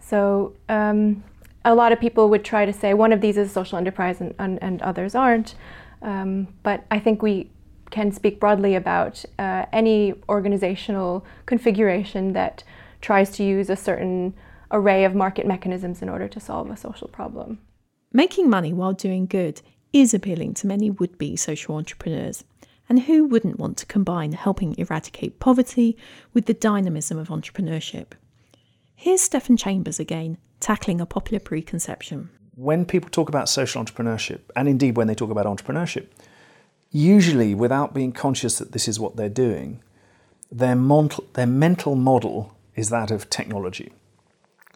So 0.00 0.54
um, 0.68 1.22
a 1.64 1.74
lot 1.74 1.92
of 1.92 2.00
people 2.00 2.28
would 2.30 2.44
try 2.44 2.64
to 2.64 2.72
say 2.72 2.94
one 2.94 3.12
of 3.12 3.20
these 3.20 3.36
is 3.36 3.50
a 3.50 3.52
social 3.52 3.76
enterprise 3.76 4.20
and, 4.20 4.34
and, 4.38 4.62
and 4.62 4.80
others 4.82 5.14
aren't. 5.14 5.54
Um, 6.02 6.48
but 6.62 6.84
I 6.90 6.98
think 6.98 7.22
we 7.22 7.50
can 7.90 8.12
speak 8.12 8.38
broadly 8.40 8.74
about 8.74 9.24
uh, 9.38 9.66
any 9.72 10.14
organizational 10.28 11.24
configuration 11.44 12.32
that 12.32 12.62
tries 13.00 13.30
to 13.36 13.44
use 13.44 13.68
a 13.68 13.76
certain 13.76 14.34
array 14.70 15.04
of 15.04 15.14
market 15.14 15.46
mechanisms 15.46 16.02
in 16.02 16.08
order 16.08 16.28
to 16.28 16.40
solve 16.40 16.70
a 16.70 16.76
social 16.76 17.08
problem. 17.08 17.58
Making 18.12 18.48
money 18.48 18.72
while 18.72 18.92
doing 18.92 19.26
good 19.26 19.60
is 20.00 20.12
appealing 20.12 20.52
to 20.54 20.66
many 20.66 20.90
would 20.90 21.16
be 21.16 21.36
social 21.36 21.76
entrepreneurs. 21.76 22.44
And 22.88 23.00
who 23.00 23.24
wouldn't 23.24 23.58
want 23.58 23.78
to 23.78 23.86
combine 23.86 24.32
helping 24.32 24.78
eradicate 24.78 25.40
poverty 25.40 25.96
with 26.32 26.46
the 26.46 26.54
dynamism 26.54 27.18
of 27.18 27.28
entrepreneurship? 27.28 28.12
Here's 28.94 29.22
Stephan 29.22 29.56
Chambers 29.56 29.98
again, 29.98 30.38
tackling 30.60 31.00
a 31.00 31.06
popular 31.06 31.40
preconception. 31.40 32.30
When 32.54 32.84
people 32.84 33.10
talk 33.10 33.28
about 33.28 33.48
social 33.48 33.82
entrepreneurship, 33.82 34.40
and 34.54 34.68
indeed 34.68 34.96
when 34.96 35.06
they 35.06 35.14
talk 35.14 35.30
about 35.30 35.46
entrepreneurship, 35.46 36.06
usually 36.90 37.54
without 37.54 37.92
being 37.92 38.12
conscious 38.12 38.58
that 38.58 38.72
this 38.72 38.88
is 38.88 39.00
what 39.00 39.16
they're 39.16 39.28
doing, 39.28 39.82
their, 40.52 40.76
mental, 40.76 41.24
their 41.32 41.46
mental 41.46 41.96
model 41.96 42.54
is 42.74 42.90
that 42.90 43.10
of 43.10 43.28
technology. 43.28 43.92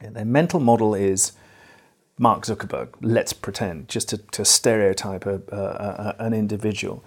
Their 0.01 0.25
mental 0.25 0.61
model 0.61 0.95
is 0.95 1.33
Mark 2.21 2.45
Zuckerberg, 2.45 2.89
let's 3.01 3.33
pretend, 3.33 3.89
just 3.89 4.11
to, 4.11 4.19
to 4.19 4.45
stereotype 4.45 5.25
a, 5.25 5.41
a, 5.49 5.57
a, 5.57 6.17
an 6.19 6.35
individual. 6.35 7.03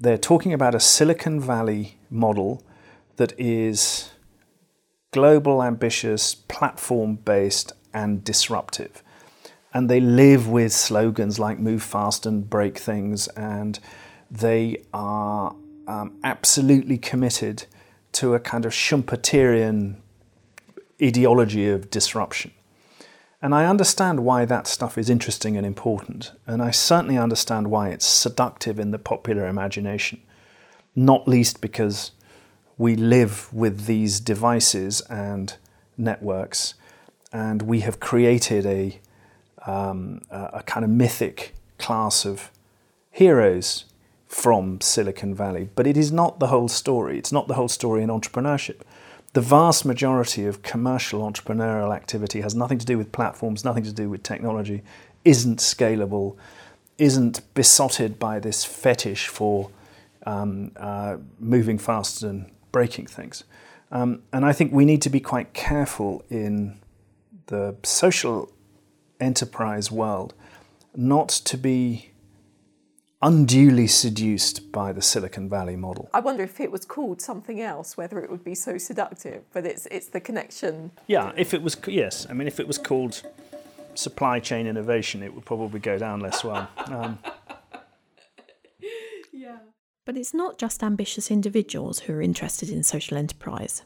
They're 0.00 0.16
talking 0.16 0.54
about 0.54 0.74
a 0.74 0.80
Silicon 0.80 1.38
Valley 1.38 1.98
model 2.08 2.64
that 3.16 3.38
is 3.38 4.10
global, 5.10 5.62
ambitious, 5.62 6.34
platform 6.34 7.16
based, 7.16 7.74
and 7.92 8.24
disruptive. 8.24 9.02
And 9.74 9.90
they 9.90 10.00
live 10.00 10.48
with 10.48 10.72
slogans 10.72 11.38
like 11.38 11.58
move 11.58 11.82
fast 11.82 12.24
and 12.24 12.48
break 12.48 12.78
things, 12.78 13.28
and 13.28 13.78
they 14.30 14.82
are 14.94 15.54
um, 15.86 16.18
absolutely 16.24 16.96
committed 16.96 17.66
to 18.12 18.32
a 18.32 18.40
kind 18.40 18.64
of 18.64 18.72
Schumpeterian 18.72 19.96
ideology 21.02 21.68
of 21.68 21.90
disruption. 21.90 22.52
And 23.42 23.56
I 23.56 23.66
understand 23.66 24.24
why 24.24 24.44
that 24.44 24.68
stuff 24.68 24.96
is 24.96 25.10
interesting 25.10 25.56
and 25.56 25.66
important, 25.66 26.30
and 26.46 26.62
I 26.62 26.70
certainly 26.70 27.18
understand 27.18 27.72
why 27.72 27.88
it's 27.88 28.06
seductive 28.06 28.78
in 28.78 28.92
the 28.92 29.00
popular 29.00 29.48
imagination, 29.48 30.22
not 30.94 31.26
least 31.26 31.60
because 31.60 32.12
we 32.78 32.94
live 32.94 33.52
with 33.52 33.86
these 33.86 34.20
devices 34.20 35.00
and 35.02 35.56
networks, 35.98 36.74
and 37.32 37.62
we 37.62 37.80
have 37.80 37.98
created 37.98 38.64
a, 38.64 39.00
um, 39.66 40.22
a 40.30 40.62
kind 40.64 40.84
of 40.84 40.90
mythic 40.90 41.52
class 41.78 42.24
of 42.24 42.52
heroes 43.10 43.86
from 44.28 44.80
Silicon 44.80 45.34
Valley. 45.34 45.68
But 45.74 45.88
it 45.88 45.96
is 45.96 46.12
not 46.12 46.38
the 46.38 46.46
whole 46.46 46.68
story. 46.68 47.18
It's 47.18 47.32
not 47.32 47.48
the 47.48 47.54
whole 47.54 47.68
story 47.68 48.04
in 48.04 48.08
entrepreneurship 48.08 48.82
the 49.32 49.40
vast 49.40 49.84
majority 49.84 50.44
of 50.46 50.62
commercial 50.62 51.22
entrepreneurial 51.22 51.94
activity 51.94 52.42
has 52.42 52.54
nothing 52.54 52.78
to 52.78 52.86
do 52.86 52.98
with 52.98 53.12
platforms, 53.12 53.64
nothing 53.64 53.84
to 53.84 53.92
do 53.92 54.10
with 54.10 54.22
technology, 54.22 54.82
isn't 55.24 55.58
scalable, 55.58 56.36
isn't 56.98 57.40
besotted 57.54 58.18
by 58.18 58.38
this 58.38 58.64
fetish 58.64 59.28
for 59.28 59.70
um, 60.26 60.72
uh, 60.76 61.16
moving 61.38 61.78
fast 61.78 62.22
and 62.22 62.50
breaking 62.72 63.06
things. 63.06 63.44
Um, 63.90 64.22
and 64.32 64.44
I 64.44 64.52
think 64.52 64.72
we 64.72 64.84
need 64.84 65.02
to 65.02 65.10
be 65.10 65.20
quite 65.20 65.52
careful 65.54 66.24
in 66.28 66.78
the 67.46 67.76
social 67.82 68.50
enterprise 69.20 69.90
world 69.90 70.34
not 70.94 71.28
to 71.28 71.56
be 71.56 72.11
unduly 73.22 73.86
seduced 73.86 74.72
by 74.72 74.92
the 74.92 75.00
Silicon 75.00 75.48
Valley 75.48 75.76
model. 75.76 76.10
I 76.12 76.20
wonder 76.20 76.42
if 76.42 76.60
it 76.60 76.72
was 76.72 76.84
called 76.84 77.20
something 77.20 77.60
else, 77.60 77.96
whether 77.96 78.18
it 78.18 78.30
would 78.30 78.44
be 78.44 78.54
so 78.54 78.78
seductive. 78.78 79.44
But 79.52 79.64
it's 79.66 79.86
it's 79.86 80.08
the 80.08 80.20
connection. 80.20 80.90
Yeah, 81.06 81.32
if 81.36 81.54
it 81.54 81.62
was 81.62 81.76
yes, 81.86 82.26
I 82.28 82.32
mean 82.32 82.48
if 82.48 82.58
it 82.58 82.66
was 82.66 82.78
called 82.78 83.22
supply 83.94 84.40
chain 84.40 84.66
innovation, 84.66 85.22
it 85.22 85.34
would 85.34 85.44
probably 85.44 85.80
go 85.80 85.98
down 85.98 86.20
less 86.20 86.42
well. 86.44 86.68
Um, 86.86 87.18
yeah. 89.32 89.58
But 90.04 90.16
it's 90.16 90.34
not 90.34 90.58
just 90.58 90.82
ambitious 90.82 91.30
individuals 91.30 92.00
who 92.00 92.12
are 92.14 92.22
interested 92.22 92.68
in 92.68 92.82
social 92.82 93.16
enterprise. 93.16 93.82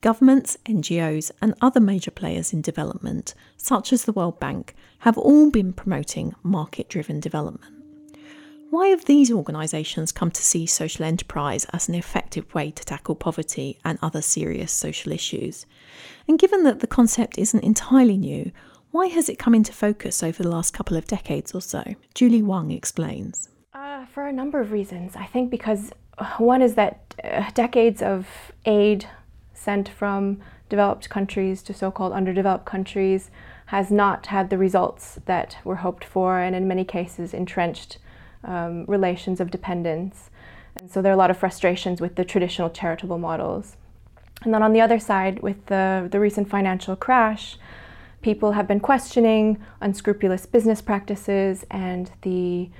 Governments, 0.00 0.58
NGOs, 0.66 1.30
and 1.40 1.54
other 1.60 1.80
major 1.80 2.10
players 2.10 2.52
in 2.52 2.60
development, 2.60 3.34
such 3.56 3.92
as 3.92 4.04
the 4.04 4.12
World 4.12 4.38
Bank, 4.38 4.74
have 5.00 5.16
all 5.16 5.50
been 5.50 5.72
promoting 5.72 6.34
market 6.42 6.88
driven 6.88 7.20
development. 7.20 7.75
Why 8.70 8.88
have 8.88 9.04
these 9.04 9.30
organisations 9.30 10.10
come 10.10 10.32
to 10.32 10.42
see 10.42 10.66
social 10.66 11.04
enterprise 11.04 11.66
as 11.72 11.88
an 11.88 11.94
effective 11.94 12.52
way 12.52 12.72
to 12.72 12.84
tackle 12.84 13.14
poverty 13.14 13.78
and 13.84 13.96
other 14.02 14.20
serious 14.20 14.72
social 14.72 15.12
issues? 15.12 15.66
And 16.26 16.36
given 16.36 16.64
that 16.64 16.80
the 16.80 16.88
concept 16.88 17.38
isn't 17.38 17.62
entirely 17.62 18.16
new, 18.16 18.50
why 18.90 19.06
has 19.06 19.28
it 19.28 19.38
come 19.38 19.54
into 19.54 19.72
focus 19.72 20.20
over 20.22 20.42
the 20.42 20.48
last 20.48 20.74
couple 20.74 20.96
of 20.96 21.06
decades 21.06 21.54
or 21.54 21.60
so? 21.60 21.94
Juli 22.14 22.40
Huang 22.40 22.72
explains. 22.72 23.50
Uh, 23.72 24.04
for 24.06 24.26
a 24.26 24.32
number 24.32 24.60
of 24.60 24.72
reasons. 24.72 25.14
I 25.14 25.26
think 25.26 25.48
because 25.48 25.92
uh, 26.18 26.36
one 26.38 26.60
is 26.60 26.74
that 26.74 27.14
uh, 27.22 27.48
decades 27.54 28.02
of 28.02 28.26
aid 28.64 29.06
sent 29.54 29.88
from 29.88 30.40
developed 30.68 31.08
countries 31.08 31.62
to 31.62 31.72
so 31.72 31.92
called 31.92 32.12
underdeveloped 32.12 32.64
countries 32.64 33.30
has 33.66 33.92
not 33.92 34.26
had 34.26 34.50
the 34.50 34.58
results 34.58 35.20
that 35.26 35.56
were 35.64 35.76
hoped 35.76 36.04
for, 36.04 36.40
and 36.40 36.56
in 36.56 36.66
many 36.66 36.84
cases, 36.84 37.32
entrenched 37.32 37.98
um, 38.46 38.84
relations 38.86 39.40
of 39.40 39.50
dependence. 39.50 40.30
And 40.80 40.90
so 40.90 41.02
there 41.02 41.12
are 41.12 41.14
a 41.14 41.18
lot 41.18 41.30
of 41.30 41.36
frustrations 41.36 42.00
with 42.00 42.16
the 42.16 42.24
traditional 42.24 42.70
charitable 42.70 43.18
models. 43.18 43.76
And 44.42 44.52
then 44.52 44.62
on 44.62 44.72
the 44.72 44.80
other 44.80 44.98
side, 44.98 45.40
with 45.40 45.66
the, 45.66 46.08
the 46.10 46.20
recent 46.20 46.48
financial 46.48 46.96
crash, 46.96 47.58
people 48.22 48.52
have 48.52 48.66
been 48.66 48.80
questioning 48.80 49.58
unscrupulous 49.80 50.46
business 50.46 50.82
practices 50.82 51.64
and 51.70 52.10
the, 52.22 52.70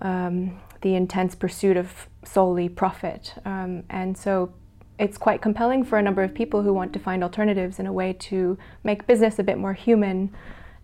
um, 0.00 0.58
the 0.80 0.94
intense 0.94 1.34
pursuit 1.34 1.76
of 1.76 2.08
solely 2.24 2.68
profit. 2.68 3.34
Um, 3.44 3.84
and 3.90 4.16
so 4.16 4.52
it's 4.98 5.18
quite 5.18 5.42
compelling 5.42 5.84
for 5.84 5.98
a 5.98 6.02
number 6.02 6.22
of 6.22 6.32
people 6.34 6.62
who 6.62 6.72
want 6.72 6.92
to 6.94 6.98
find 6.98 7.22
alternatives 7.22 7.78
in 7.78 7.86
a 7.86 7.92
way 7.92 8.14
to 8.14 8.56
make 8.82 9.06
business 9.06 9.38
a 9.38 9.42
bit 9.42 9.58
more 9.58 9.74
human 9.74 10.34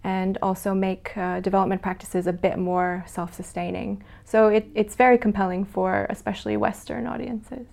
and 0.04 0.38
also 0.42 0.74
make 0.74 1.16
uh, 1.16 1.40
development 1.40 1.82
practices 1.82 2.26
a 2.26 2.32
bit 2.32 2.58
more 2.58 3.04
self 3.06 3.34
sustaining. 3.34 4.02
So 4.24 4.48
it, 4.48 4.66
it's 4.74 4.94
very 4.94 5.18
compelling 5.18 5.64
for 5.64 6.06
especially 6.10 6.56
Western 6.56 7.06
audiences. 7.06 7.66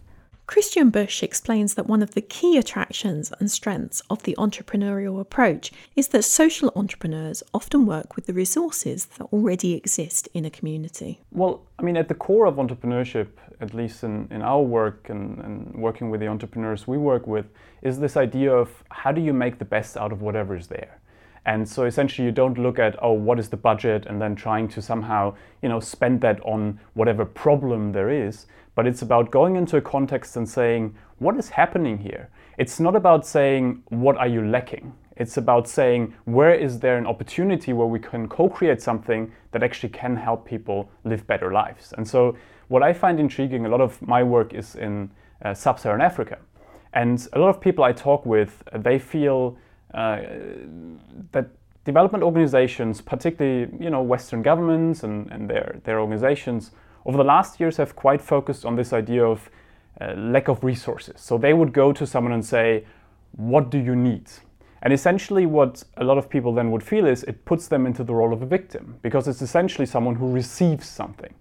Christian 0.50 0.90
Busch 0.90 1.22
explains 1.22 1.76
that 1.76 1.86
one 1.86 2.02
of 2.02 2.16
the 2.16 2.22
key 2.22 2.58
attractions 2.58 3.32
and 3.40 3.52
strengths 3.52 4.02
of 4.10 4.24
the 4.24 4.36
entrepreneurial 4.40 5.20
approach 5.20 5.72
is 5.96 6.08
that 6.08 6.24
social 6.24 6.72
entrepreneurs 6.76 7.44
often 7.54 7.86
work 7.86 8.16
with 8.16 8.26
the 8.26 8.34
resources 8.34 9.06
that 9.06 9.26
already 9.26 9.76
exist 9.76 10.28
in 10.34 10.46
a 10.46 10.50
community. 10.50 11.20
Well, 11.32 11.68
I 11.78 11.84
mean, 11.84 11.96
at 11.96 12.08
the 12.08 12.16
core 12.16 12.48
of 12.48 12.56
entrepreneurship, 12.56 13.28
at 13.62 13.76
least 13.76 14.04
in, 14.04 14.28
in 14.32 14.42
our 14.42 14.64
work 14.64 15.10
and, 15.10 15.38
and 15.38 15.76
working 15.76 16.10
with 16.10 16.20
the 16.20 16.28
entrepreneurs 16.28 16.88
we 16.88 16.98
work 16.98 17.28
with, 17.28 17.46
is 17.84 18.00
this 18.00 18.18
idea 18.18 18.52
of 18.52 18.72
how 18.90 19.12
do 19.12 19.22
you 19.22 19.34
make 19.34 19.60
the 19.60 19.66
best 19.66 19.98
out 19.98 20.12
of 20.12 20.24
whatever 20.24 20.58
is 20.58 20.66
there? 20.66 21.00
And 21.46 21.68
so 21.68 21.86
essentially 21.86 22.26
you 22.26 22.32
don't 22.32 22.58
look 22.58 22.80
at, 22.80 22.96
oh, 23.02 23.14
what 23.14 23.40
is 23.40 23.50
the 23.50 23.58
budget 23.58 24.06
and 24.06 24.22
then 24.22 24.36
trying 24.36 24.68
to 24.70 24.82
somehow, 24.82 25.36
you 25.62 25.70
know, 25.70 25.80
spend 25.80 26.22
that 26.22 26.40
on 26.42 26.80
whatever 26.94 27.26
problem 27.26 27.92
there 27.92 28.10
is. 28.10 28.46
But 28.76 28.88
it's 28.88 29.02
about 29.02 29.32
going 29.32 29.56
into 29.56 29.78
a 29.78 29.82
context 29.82 30.38
and 30.38 30.48
saying, 30.48 30.96
what 31.18 31.38
is 31.38 31.50
happening 31.50 31.98
here? 31.98 32.30
It's 32.58 32.80
not 32.80 32.96
about 32.96 33.26
saying, 33.26 33.84
what 33.90 34.18
are 34.18 34.28
you 34.28 34.46
lacking? 34.46 34.94
It's 35.18 35.36
about 35.36 35.68
saying, 35.68 36.14
where 36.26 36.54
is 36.54 36.80
there 36.80 36.98
an 36.98 37.06
opportunity 37.06 37.74
where 37.74 37.88
we 37.88 38.00
can 38.00 38.28
co 38.30 38.48
create 38.48 38.82
something 38.82 39.32
that 39.52 39.64
actually 39.64 39.90
can 39.90 40.16
help 40.16 40.46
people 40.46 40.90
live 41.04 41.28
better 41.28 41.52
lives? 41.52 41.94
And 41.98 42.08
so, 42.08 42.38
what 42.70 42.84
I 42.84 42.94
find 42.94 43.20
intriguing, 43.20 43.66
a 43.66 43.70
lot 43.70 43.82
of 43.82 44.02
my 44.02 44.24
work 44.24 44.54
is 44.54 44.76
in 44.76 45.12
uh, 45.44 45.54
sub 45.54 45.80
Saharan 45.80 46.02
Africa. 46.02 46.38
And 46.94 47.28
a 47.34 47.40
lot 47.40 47.50
of 47.50 47.60
people 47.60 47.84
I 47.84 47.92
talk 47.92 48.26
with, 48.26 48.64
they 48.74 48.98
feel 48.98 49.58
uh, 49.94 50.22
that 51.32 51.50
development 51.86 52.24
organizations, 52.24 53.02
particularly 53.02 53.72
you 53.80 53.90
know 53.90 54.02
Western 54.02 54.42
governments 54.42 55.04
and, 55.04 55.32
and 55.32 55.50
their, 55.50 55.80
their 55.84 56.00
organizations, 56.00 56.72
over 57.06 57.18
the 57.18 57.24
last 57.24 57.60
years 57.60 57.78
have 57.78 57.96
quite 57.96 58.22
focused 58.22 58.66
on 58.66 58.76
this 58.76 58.94
idea 58.94 59.26
of 59.26 59.50
uh, 60.02 60.14
lack 60.16 60.48
of 60.48 60.64
resources. 60.64 61.20
So 61.22 61.38
they 61.38 61.54
would 61.54 61.74
go 61.74 61.92
to 61.94 62.06
someone 62.06 62.34
and 62.34 62.46
say, 62.46 62.86
"What 63.32 63.70
do 63.70 63.78
you 63.78 63.96
need?" 63.96 64.30
And 64.82 64.94
essentially, 64.94 65.46
what 65.46 65.84
a 65.98 66.04
lot 66.04 66.18
of 66.18 66.30
people 66.30 66.54
then 66.54 66.72
would 66.72 66.84
feel 66.84 67.06
is 67.06 67.24
it 67.24 67.44
puts 67.46 67.68
them 67.68 67.86
into 67.86 68.04
the 68.04 68.14
role 68.14 68.34
of 68.34 68.42
a 68.42 68.46
victim 68.46 68.96
because 69.02 69.28
it's 69.28 69.42
essentially 69.42 69.86
someone 69.86 70.16
who 70.16 70.32
receives 70.32 70.88
something. 70.88 71.34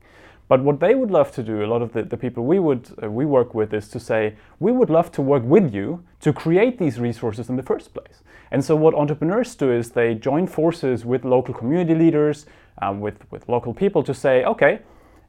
But 0.49 0.62
what 0.62 0.81
they 0.81 0.95
would 0.95 1.11
love 1.11 1.31
to 1.33 1.43
do, 1.43 1.62
a 1.62 1.67
lot 1.67 1.83
of 1.83 1.93
the, 1.93 2.02
the 2.02 2.17
people 2.17 2.45
we 2.45 2.59
would 2.59 2.88
uh, 3.02 3.11
we 3.11 3.26
work 3.26 3.55
with, 3.55 3.75
is 3.75 3.88
to 3.88 4.00
say 4.00 4.35
we 4.59 4.73
would 4.73 4.90
love 4.90 5.11
to 5.12 5.23
work 5.23 5.43
with 5.45 5.75
you 5.75 6.02
to 6.21 6.33
create 6.33 6.78
these 6.78 6.99
resources 6.99 7.49
in 7.50 7.57
the 7.57 7.62
first 7.62 7.93
place. 7.93 8.23
And 8.50 8.64
so 8.64 8.75
what 8.75 8.95
entrepreneurs 8.95 9.55
do 9.55 9.71
is 9.71 9.90
they 9.90 10.14
join 10.14 10.47
forces 10.47 11.05
with 11.05 11.25
local 11.25 11.55
community 11.55 11.95
leaders, 11.95 12.47
um, 12.81 13.00
with 13.00 13.31
with 13.31 13.49
local 13.49 13.75
people 13.75 14.02
to 14.02 14.14
say, 14.14 14.45
okay, 14.45 14.81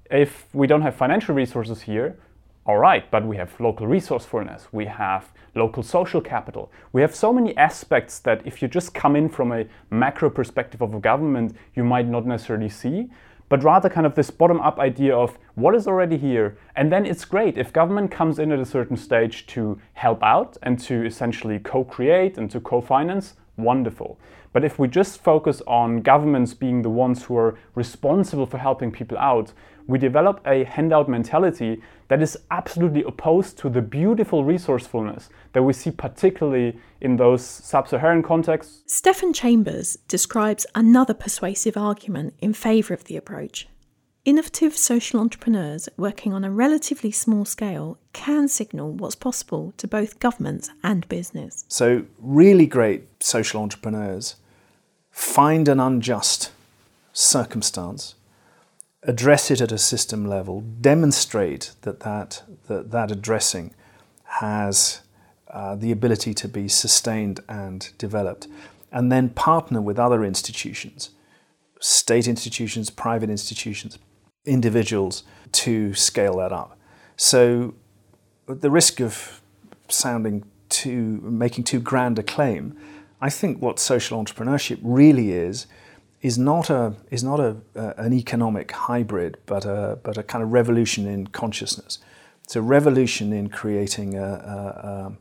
if 0.10 0.48
we 0.54 0.68
don't 0.68 0.82
have 0.82 0.96
financial 0.96 1.36
resources 1.36 1.82
here, 1.82 2.16
All 2.70 2.78
right, 2.78 3.10
but 3.10 3.26
we 3.26 3.36
have 3.38 3.60
local 3.60 3.88
resourcefulness, 3.88 4.68
we 4.72 4.86
have 4.86 5.32
local 5.56 5.82
social 5.82 6.22
capital. 6.22 6.72
We 6.94 7.02
have 7.02 7.16
so 7.16 7.34
many 7.34 7.58
aspects 7.58 8.20
that 8.20 8.46
if 8.46 8.62
you 8.62 8.68
just 8.68 8.94
come 8.94 9.16
in 9.16 9.28
from 9.28 9.52
a 9.52 9.66
macro 9.90 10.30
perspective 10.30 10.84
of 10.84 10.94
a 10.94 11.00
government, 11.00 11.56
you 11.76 11.84
might 11.84 12.08
not 12.08 12.28
necessarily 12.28 12.70
see, 12.70 13.10
but 13.50 13.63
rather 13.63 13.89
kind 13.89 14.06
of 14.06 14.15
this 14.15 14.29
bottom 14.29 14.62
up 14.62 14.79
idea 14.79 15.15
of 15.15 15.38
what 15.56 15.75
is 15.75 15.88
already 15.88 16.18
here. 16.18 16.58
And 16.75 16.91
then 16.91 17.06
it's 17.06 17.25
great 17.25 17.58
if 17.58 17.74
government 17.74 18.12
comes 18.12 18.39
in 18.39 18.51
at 18.51 18.60
a 18.60 18.65
certain 18.65 18.96
stage 18.96 19.48
to 19.48 19.79
help 19.94 20.24
out 20.24 20.58
and 20.62 20.79
to 20.82 21.06
essentially 21.06 21.60
co 21.60 21.84
create 21.84 22.38
and 22.38 22.50
to 22.51 22.62
co 22.62 22.79
finance, 22.79 23.34
wonderful. 23.58 24.18
But 24.53 24.63
if 24.63 24.79
we 24.79 24.88
just 24.88 25.22
focus 25.22 25.62
on 25.68 26.01
governments 26.01 26.53
being 26.53 26.82
the 26.82 26.89
ones 26.89 27.24
who 27.24 27.38
are 27.38 27.58
responsible 27.75 28.46
for 28.46 28.58
helping 28.58 28.91
people 28.91 29.18
out, 29.18 29.53
we 29.89 29.98
develop 29.98 30.39
a 30.46 30.63
handout 30.65 31.10
mentality 31.10 31.81
that 32.10 32.22
is 32.22 32.38
absolutely 32.51 33.03
opposed 33.03 33.58
to 33.58 33.69
the 33.69 33.81
beautiful 33.81 34.43
resourcefulness 34.43 35.29
that 35.53 35.63
we 35.63 35.74
see 35.74 35.89
particularly 35.89 36.79
in 37.01 37.17
those 37.17 37.43
sub-Saharan 37.43 38.22
contexts. 38.22 38.84
Stephan 38.86 39.34
Chambers 39.34 39.98
describes 40.08 40.67
another 40.75 41.15
persuasive 41.15 41.75
argument 41.75 42.36
in 42.38 42.53
favour 42.53 42.93
of 42.93 43.05
the 43.05 43.17
approach. 43.17 43.67
Innovative 44.25 44.77
social 44.77 45.19
entrepreneurs 45.19 45.89
working 45.98 46.34
on 46.34 46.43
a 46.43 46.51
relatively 46.51 47.10
small 47.12 47.43
scale 47.43 47.98
can 48.13 48.48
signal 48.48 48.91
what's 48.91 49.15
possible 49.15 49.74
to 49.77 49.88
both 49.88 50.19
governments 50.19 50.69
and 50.84 51.08
business. 51.10 51.65
So, 51.67 52.05
really 52.19 52.67
great 52.67 53.24
social 53.24 53.60
entrepreneurs 53.60 54.36
find 55.10 55.67
an 55.67 55.79
unjust 55.79 56.51
circumstance 57.12 58.13
address 59.03 59.50
it 59.50 59.62
at 59.62 59.72
a 59.72 59.77
system 59.77 60.25
level, 60.25 60.62
demonstrate 60.82 61.72
that 61.82 62.01
that, 62.01 62.44
that, 62.68 62.91
that 62.91 63.12
addressing 63.12 63.74
has 64.24 65.01
uh, 65.50 65.75
the 65.75 65.91
ability 65.91 66.34
to 66.34 66.48
be 66.48 66.68
sustained 66.68 67.39
and 67.48 67.91
developed, 67.98 68.48
and 68.91 69.12
then 69.12 69.29
partner 69.29 69.82
with 69.82 69.98
other 69.98 70.24
institutions, 70.24 71.12
state 71.79 72.27
institutions, 72.27 72.89
private 72.89 73.29
institutions, 73.29 73.98
individuals 74.46 75.24
to 75.51 75.94
scale 75.94 76.38
that 76.38 76.51
up. 76.51 76.77
So, 77.15 77.74
at 78.48 78.62
the 78.62 78.70
risk 78.70 79.00
of 79.00 79.41
sounding 79.88 80.44
too, 80.70 81.20
making 81.22 81.63
too 81.63 81.79
grand 81.79 82.20
a 82.20 82.24
claim, 82.24 82.77
I 83.22 83.29
think 83.29 83.62
what 83.62 83.79
social 83.79 84.24
entrepreneurship 84.24 84.79
really 84.82 85.32
is 85.32 85.68
is 86.22 86.38
not 86.38 86.70
a 86.70 86.96
is 87.12 87.24
not 87.24 87.40
a, 87.40 87.58
uh, 87.76 87.94
an 87.98 88.14
economic 88.14 88.72
hybrid, 88.72 89.38
but 89.46 89.66
a 89.66 90.00
but 90.04 90.18
a 90.18 90.24
kind 90.24 90.44
of 90.44 90.52
revolution 90.52 91.08
in 91.08 91.28
consciousness. 91.28 92.00
It's 92.44 92.56
a 92.56 92.62
revolution 92.62 93.32
in 93.32 93.50
creating 93.50 94.16
a, 94.18 94.24
a, 94.24 95.06
um, 95.06 95.18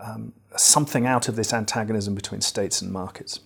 um, 0.00 0.32
something 0.56 1.06
out 1.06 1.28
of 1.28 1.34
this 1.34 1.52
antagonism 1.52 2.14
between 2.14 2.40
states 2.40 2.80
and 2.80 2.92
markets. 2.92 3.40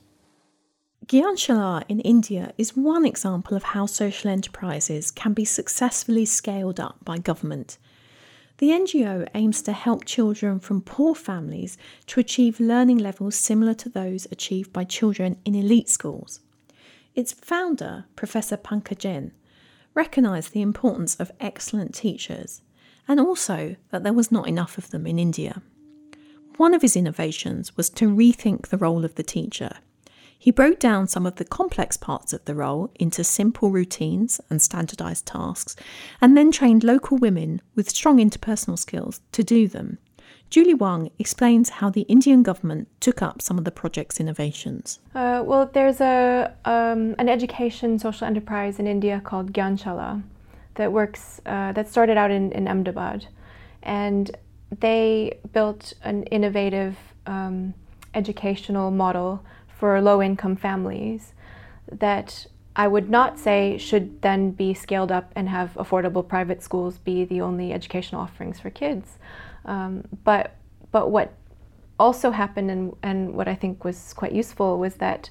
Gyanshala 1.07 1.85
in 1.89 2.01
India 2.01 2.53
is 2.59 2.77
one 2.77 3.07
example 3.07 3.57
of 3.57 3.63
how 3.63 3.87
social 3.87 4.31
enterprises 4.31 5.11
can 5.11 5.33
be 5.33 5.45
successfully 5.45 6.27
scaled 6.27 6.79
up 6.79 6.99
by 7.05 7.19
government. 7.19 7.79
The 8.61 8.73
NGO 8.73 9.27
aims 9.35 9.63
to 9.63 9.73
help 9.73 10.05
children 10.05 10.61
from 10.61 10.83
poor 10.83 11.15
families 11.15 11.79
to 12.09 12.21
achieve 12.21 12.61
learning 12.61 12.99
levels 12.99 13.35
similar 13.35 13.73
to 13.73 13.89
those 13.89 14.27
achieved 14.31 14.71
by 14.71 14.85
children 14.85 15.39
in 15.47 15.55
elite 15.55 15.89
schools. 15.89 16.41
Its 17.15 17.33
founder, 17.33 18.05
Professor 18.17 18.59
Pankaj 18.59 19.31
recognised 19.95 20.53
the 20.53 20.61
importance 20.61 21.17
of 21.17 21.33
excellent 21.41 21.95
teachers 21.95 22.61
and 23.09 23.19
also 23.19 23.77
that 23.93 24.03
there 24.03 24.13
was 24.13 24.31
not 24.31 24.47
enough 24.47 24.77
of 24.77 24.91
them 24.91 25.07
in 25.07 25.19
India. 25.19 25.63
One 26.59 26.75
of 26.75 26.83
his 26.83 26.97
innovations 26.97 27.79
was 27.79 27.89
to 27.89 28.15
rethink 28.15 28.69
the 28.69 28.77
role 28.77 29.07
of 29.07 29.15
the 29.15 29.23
teacher 29.23 29.79
he 30.41 30.51
broke 30.51 30.79
down 30.79 31.07
some 31.07 31.27
of 31.27 31.37
the 31.37 31.45
complex 31.45 31.99
parts 31.99 32.33
of 32.33 32.43
the 32.47 32.55
role 32.55 32.91
into 32.95 33.23
simple 33.23 33.71
routines 33.71 34.41
and 34.49 34.63
standardized 34.63 35.27
tasks, 35.27 35.77
and 36.19 36.35
then 36.35 36.51
trained 36.51 36.83
local 36.83 37.19
women 37.19 37.61
with 37.75 37.91
strong 37.91 38.17
interpersonal 38.17 38.79
skills 38.79 39.21
to 39.33 39.45
do 39.45 39.69
them. 39.69 39.99
Juli 40.49 40.73
Huang 40.73 41.11
explains 41.19 41.69
how 41.69 41.91
the 41.91 42.03
Indian 42.03 42.43
government 42.43 42.89
took 43.01 43.21
up 43.21 43.43
some 43.43 43.59
of 43.59 43.65
the 43.65 43.71
project's 43.71 44.19
innovations. 44.19 44.99
Uh, 45.15 45.43
well, 45.45 45.71
there's 45.75 46.01
a 46.01 46.55
um, 46.65 47.15
an 47.19 47.29
education 47.29 47.99
social 47.99 48.27
enterprise 48.27 48.79
in 48.79 48.87
India 48.87 49.21
called 49.23 49.53
Gyanshala 49.53 50.23
that 50.77 50.91
works 50.91 51.43
uh, 51.45 51.73
that 51.73 51.87
started 51.87 52.17
out 52.17 52.31
in, 52.31 52.51
in 52.53 52.67
Ahmedabad, 52.67 53.27
and 53.83 54.35
they 54.81 55.39
built 55.53 55.93
an 56.03 56.23
innovative 56.25 56.97
um, 57.27 57.75
educational 58.15 58.91
model 58.91 59.45
for 59.81 59.99
low 60.03 60.23
income 60.23 60.57
families 60.57 61.33
that 61.91 62.47
I 62.77 62.87
would 62.87 63.09
not 63.09 63.39
say 63.39 63.79
should 63.79 64.21
then 64.21 64.51
be 64.51 64.75
scaled 64.75 65.11
up 65.11 65.33
and 65.35 65.49
have 65.49 65.73
affordable 65.73 66.27
private 66.27 66.63
schools 66.63 66.99
be 66.99 67.25
the 67.25 67.41
only 67.41 67.73
educational 67.73 68.21
offerings 68.21 68.61
for 68.61 68.69
kids. 68.69 69.19
Um, 69.65 70.05
but 70.23 70.55
but 70.93 71.11
what 71.11 71.33
also 71.99 72.31
happened 72.31 72.71
and, 72.71 72.95
and 73.03 73.35
what 73.35 73.49
I 73.49 73.55
think 73.55 73.83
was 73.83 74.13
quite 74.13 74.33
useful 74.33 74.79
was 74.79 74.97
that 74.97 75.31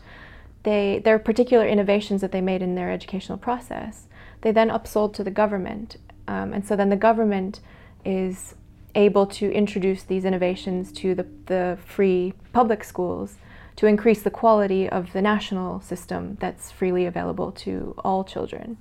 they 0.63 0.99
there 1.05 1.13
are 1.13 1.19
particular 1.19 1.67
innovations 1.67 2.21
that 2.21 2.31
they 2.31 2.41
made 2.41 2.63
in 2.63 2.73
their 2.73 2.91
educational 2.91 3.37
process. 3.37 4.07
They 4.41 4.51
then 4.51 4.69
upsold 4.69 5.13
to 5.13 5.23
the 5.23 5.31
government, 5.31 5.97
um, 6.27 6.53
and 6.53 6.65
so 6.65 6.75
then 6.75 6.89
the 6.89 6.95
government 6.95 7.59
is 8.03 8.55
able 8.95 9.27
to 9.27 9.51
introduce 9.51 10.01
these 10.01 10.25
innovations 10.25 10.91
to 10.91 11.13
the, 11.13 11.27
the 11.45 11.77
free 11.85 12.33
public 12.53 12.83
schools 12.83 13.37
to 13.79 13.87
increase 13.87 14.23
the 14.23 14.29
quality 14.29 14.89
of 14.89 15.13
the 15.13 15.21
national 15.21 15.79
system 15.79 16.35
that's 16.41 16.69
freely 16.69 17.05
available 17.05 17.49
to 17.49 17.95
all 17.99 18.25
children. 18.25 18.75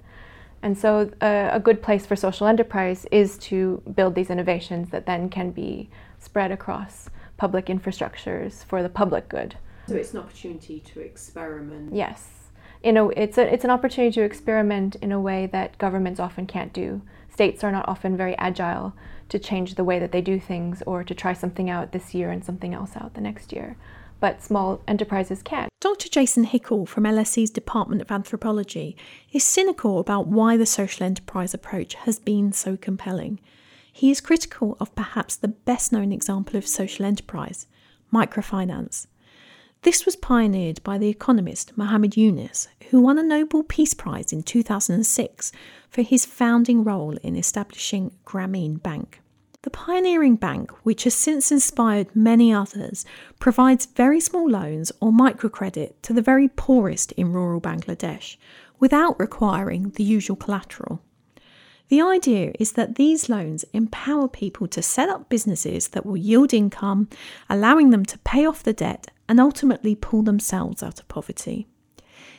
And 0.61 0.77
so, 0.77 1.09
uh, 1.21 1.51
a 1.53 1.61
good 1.61 1.81
place 1.81 2.05
for 2.05 2.17
social 2.17 2.49
enterprise 2.49 3.07
is 3.13 3.39
to 3.39 3.81
build 3.95 4.17
these 4.17 4.29
innovations 4.29 4.91
that 4.91 5.07
then 5.07 5.31
can 5.31 5.53
be 5.53 5.89
spread 6.19 6.51
across 6.51 7.11
public 7.37 7.67
infrastructures 7.67 8.65
for 8.65 8.83
the 8.83 8.89
public 8.89 9.29
good. 9.29 9.57
So, 9.87 9.95
it's 9.95 10.15
an 10.15 10.19
opportunity 10.19 10.81
to 10.81 10.99
experiment. 10.99 11.95
Yes. 11.95 12.51
You 12.83 12.93
know, 12.93 13.11
it's, 13.11 13.39
a, 13.39 13.55
it's 13.55 13.65
an 13.65 13.71
opportunity 13.71 14.13
to 14.15 14.23
experiment 14.23 14.97
in 14.97 15.13
a 15.13 15.21
way 15.21 15.47
that 15.47 15.79
governments 15.79 16.19
often 16.19 16.45
can't 16.45 16.73
do. 16.73 17.03
States 17.31 17.63
are 17.63 17.71
not 17.71 17.89
often 17.89 18.17
very 18.17 18.37
agile 18.37 18.95
to 19.29 19.39
change 19.39 19.77
the 19.77 19.85
way 19.85 20.01
that 20.01 20.11
they 20.11 20.23
do 20.23 20.41
things 20.41 20.83
or 20.89 21.05
to 21.05 21.15
try 21.15 21.35
something 21.35 21.71
out 21.71 21.93
this 21.93 22.15
year 22.15 22.33
and 22.33 22.45
something 22.45 22.75
else 22.75 22.97
out 22.97 23.15
the 23.15 23.21
next 23.21 23.53
year 23.53 23.77
but 24.21 24.43
small 24.43 24.83
enterprises 24.89 25.43
can. 25.43 25.69
Dr. 25.81 26.09
Jason 26.09 26.47
Hickel 26.47 26.87
from 26.87 27.05
LSE's 27.05 27.51
Department 27.51 28.03
of 28.03 28.11
Anthropology 28.11 28.97
is 29.33 29.45
cynical 29.45 29.99
about 29.99 30.27
why 30.27 30.57
the 30.57 30.67
social 30.67 31.07
enterprise 31.07 31.55
approach 31.55 31.95
has 31.95 32.19
been 32.19 32.53
so 32.53 32.77
compelling. 32.77 33.41
He 33.93 34.11
is 34.11 34.21
critical 34.21 34.77
of 34.81 34.95
perhaps 34.95 35.37
the 35.37 35.49
best 35.49 35.93
known 35.93 36.13
example 36.13 36.57
of 36.57 36.67
social 36.67 37.05
enterprise, 37.05 37.67
microfinance. 38.13 39.07
This 39.83 40.05
was 40.05 40.17
pioneered 40.17 40.83
by 40.83 40.99
the 40.99 41.09
economist 41.09 41.77
Muhammad 41.77 42.17
Yunus, 42.17 42.67
who 42.91 43.01
won 43.01 43.19
a 43.19 43.23
Nobel 43.23 43.63
Peace 43.63 43.95
Prize 43.95 44.33
in 44.33 44.43
2006 44.43 45.53
for 45.89 46.03
his 46.03 46.27
founding 46.27 46.83
role 46.83 47.17
in 47.23 47.37
establishing 47.37 48.13
Grameen 48.25 48.83
Bank. 48.83 49.21
The 49.69 49.77
pioneering 49.77 50.37
bank, 50.37 50.71
which 50.83 51.05
has 51.05 51.13
since 51.13 51.53
inspired 51.53 52.17
many 52.17 52.51
others, 52.51 53.05
provides 53.39 53.85
very 53.85 54.19
small 54.19 54.49
loans 54.49 54.91
or 54.99 55.13
microcredit 55.13 55.93
to 56.01 56.15
the 56.15 56.23
very 56.23 56.49
poorest 56.49 57.13
in 57.13 57.35
rural 57.35 57.61
Bangladesh 57.61 58.39
without 58.79 59.21
requiring 59.21 59.91
the 59.91 60.03
usual 60.03 60.37
collateral. 60.37 61.03
The 61.89 62.01
idea 62.01 62.53
is 62.59 62.73
that 62.73 62.95
these 62.95 63.29
loans 63.29 63.67
empower 63.75 64.27
people 64.27 64.69
to 64.69 64.81
set 64.81 65.11
up 65.11 65.29
businesses 65.29 65.89
that 65.89 66.07
will 66.07 66.17
yield 66.17 66.55
income, 66.55 67.11
allowing 67.51 67.91
them 67.91 68.07
to 68.07 68.19
pay 68.21 68.47
off 68.47 68.63
the 68.63 68.73
debt 68.73 69.09
and 69.29 69.39
ultimately 69.39 69.95
pull 69.95 70.23
themselves 70.23 70.83
out 70.83 70.99
of 70.99 71.09
poverty. 71.09 71.67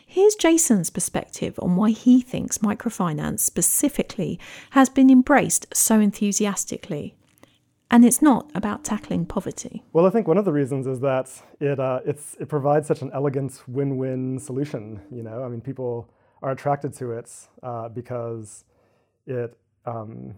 Here's 0.04 0.34
Jason's 0.34 0.90
perspective 0.90 1.60
on 1.62 1.76
why 1.76 1.92
he 1.92 2.22
thinks 2.22 2.58
microfinance 2.58 3.42
specifically 3.42 4.40
has 4.72 4.90
been 4.90 5.12
embraced 5.12 5.68
so 5.72 6.00
enthusiastically. 6.00 7.14
And 7.92 8.06
it's 8.06 8.22
not 8.22 8.50
about 8.54 8.84
tackling 8.84 9.26
poverty. 9.26 9.84
Well, 9.94 10.06
I 10.06 10.12
think 10.12 10.28
one 10.28 10.38
of 10.38 10.46
the 10.46 10.52
reasons 10.52 10.86
is 10.86 11.00
that 11.00 11.32
it, 11.60 11.80
uh, 11.80 12.02
it 12.06 12.48
provides 12.48 12.88
such 12.88 13.02
an 13.02 13.10
elegant 13.14 13.64
win 13.68 13.98
win 13.98 14.40
solution. 14.40 15.02
You 15.12 15.24
know, 15.24 15.44
I 15.44 15.48
mean, 15.48 15.62
people 15.62 16.10
are 16.44 16.52
attracted 16.52 16.94
to 16.96 17.12
it 17.12 17.32
uh, 17.64 17.90
because 17.90 18.64
it, 19.26 19.58
um, 19.86 20.36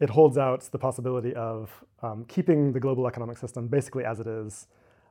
it 0.00 0.10
holds 0.10 0.38
out 0.38 0.62
the 0.72 0.78
possibility 0.78 1.34
of 1.34 1.70
um, 2.02 2.24
keeping 2.26 2.72
the 2.72 2.80
global 2.80 3.06
economic 3.06 3.38
system 3.38 3.68
basically 3.68 4.04
as 4.04 4.18
it 4.20 4.26
is, 4.26 4.66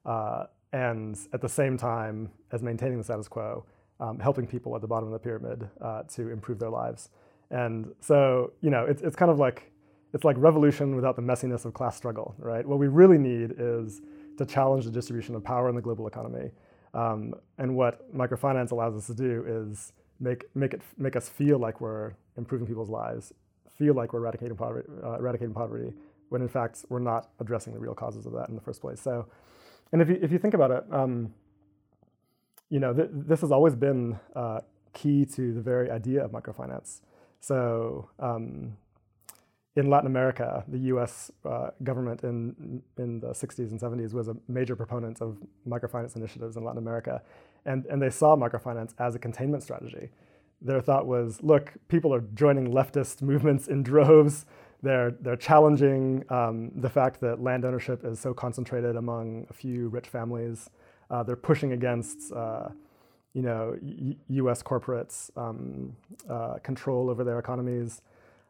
uh, 0.06 0.45
and 0.73 1.17
at 1.32 1.41
the 1.41 1.49
same 1.49 1.77
time 1.77 2.32
as 2.51 2.63
maintaining 2.63 2.97
the 2.97 3.03
status 3.03 3.27
quo 3.27 3.63
um, 3.99 4.19
helping 4.19 4.45
people 4.45 4.75
at 4.75 4.82
the 4.82 4.88
bottom 4.88 5.08
of 5.08 5.13
the 5.13 5.19
pyramid 5.19 5.69
uh, 5.82 6.03
to 6.03 6.29
improve 6.29 6.60
their 6.60 6.69
lives. 6.69 7.10
And 7.49 7.93
so, 7.99 8.53
you 8.62 8.69
know, 8.69 8.86
it's, 8.86 9.01
it's 9.01 9.15
kind 9.15 9.32
of 9.32 9.38
like 9.38 9.71
it's 10.13 10.23
like 10.23 10.36
revolution 10.38 10.95
without 10.95 11.15
the 11.15 11.21
messiness 11.21 11.65
of 11.65 11.73
class 11.73 11.97
struggle, 11.97 12.36
right? 12.38 12.65
What 12.65 12.80
we 12.80 12.88
really 12.88 13.17
need 13.17 13.56
is 13.58 14.02
to 14.38 14.45
challenge 14.45 14.86
the 14.86 14.91
distribution 14.91 15.36
of 15.36 15.43
power 15.43 15.69
in 15.69 15.76
the 15.76 15.82
global 15.82 16.08
economy. 16.08 16.52
Um, 16.93 17.34
and 17.58 17.76
what 17.76 18.15
microfinance 18.15 18.71
allows 18.71 18.95
us 18.95 19.08
to 19.08 19.15
do 19.15 19.43
is 19.47 19.93
make, 20.19 20.45
make, 20.56 20.73
it, 20.73 20.82
make 20.97 21.15
us 21.15 21.28
feel 21.28 21.58
like 21.58 21.82
we're 21.82 22.13
improving 22.38 22.67
people's 22.67 22.89
lives, 22.89 23.34
feel 23.78 23.95
like 23.95 24.13
we're 24.13 24.19
eradicating 24.19 24.56
poverty, 24.56 24.88
uh, 25.04 25.13
eradicating 25.13 25.54
poverty, 25.54 25.93
when 26.30 26.41
in 26.41 26.47
fact 26.47 26.86
we're 26.89 26.99
not 26.99 27.30
addressing 27.39 27.73
the 27.73 27.80
real 27.80 27.95
causes 27.95 28.26
of 28.26 28.34
that 28.34 28.49
in 28.49 28.56
the 28.56 28.62
first 28.62 28.82
place. 28.82 29.02
So, 29.02 29.28
and 29.91 30.02
if 30.02 30.10
you, 30.10 30.19
if 30.21 30.32
you 30.32 30.38
think 30.38 30.54
about 30.54 30.71
it, 30.71 30.84
um, 30.91 31.34
you 32.69 32.80
know, 32.80 32.93
th- 32.93 33.10
this 33.12 33.41
has 33.41 33.52
always 33.52 33.76
been 33.76 34.19
uh, 34.36 34.60
key 34.93 35.26
to 35.26 35.54
the 35.54 35.62
very 35.62 35.89
idea 35.89 36.23
of 36.23 36.32
microfinance. 36.32 37.02
So, 37.39 38.10
um, 38.19 38.78
in 39.75 39.89
Latin 39.89 40.07
America, 40.07 40.63
the 40.67 40.77
U.S. 40.79 41.31
Uh, 41.43 41.69
government 41.83 42.23
in 42.23 42.83
in 42.97 43.19
the 43.19 43.29
60s 43.29 43.71
and 43.71 43.79
70s 43.79 44.13
was 44.13 44.27
a 44.27 44.36
major 44.47 44.75
proponent 44.75 45.21
of 45.21 45.38
microfinance 45.67 46.15
initiatives 46.15 46.57
in 46.57 46.63
Latin 46.63 46.77
America, 46.77 47.21
and 47.65 47.86
and 47.88 48.01
they 48.01 48.09
saw 48.09 48.36
microfinance 48.36 48.93
as 48.99 49.15
a 49.15 49.19
containment 49.19 49.63
strategy. 49.63 50.09
Their 50.62 50.79
thought 50.79 51.07
was, 51.07 51.41
look, 51.41 51.73
people 51.88 52.13
are 52.13 52.21
joining 52.36 52.71
leftist 52.71 53.21
movements 53.21 53.67
in 53.67 53.81
droves. 53.83 54.45
They're 54.83 55.12
they're 55.21 55.38
challenging 55.38 56.23
um, 56.29 56.71
the 56.75 56.89
fact 56.89 57.19
that 57.21 57.41
land 57.41 57.65
ownership 57.65 58.05
is 58.05 58.19
so 58.19 58.33
concentrated 58.33 58.95
among 58.95 59.47
a 59.49 59.53
few 59.53 59.89
rich 59.89 60.07
families. 60.07 60.69
Uh, 61.09 61.23
they're 61.23 61.36
pushing 61.36 61.71
against. 61.73 62.31
Uh, 62.31 62.69
you 63.33 63.41
know, 63.41 63.75
U- 63.81 64.15
U.S. 64.29 64.62
corporates 64.62 65.36
um, 65.36 65.95
uh, 66.29 66.59
control 66.62 67.09
over 67.09 67.23
their 67.23 67.39
economies, 67.39 68.03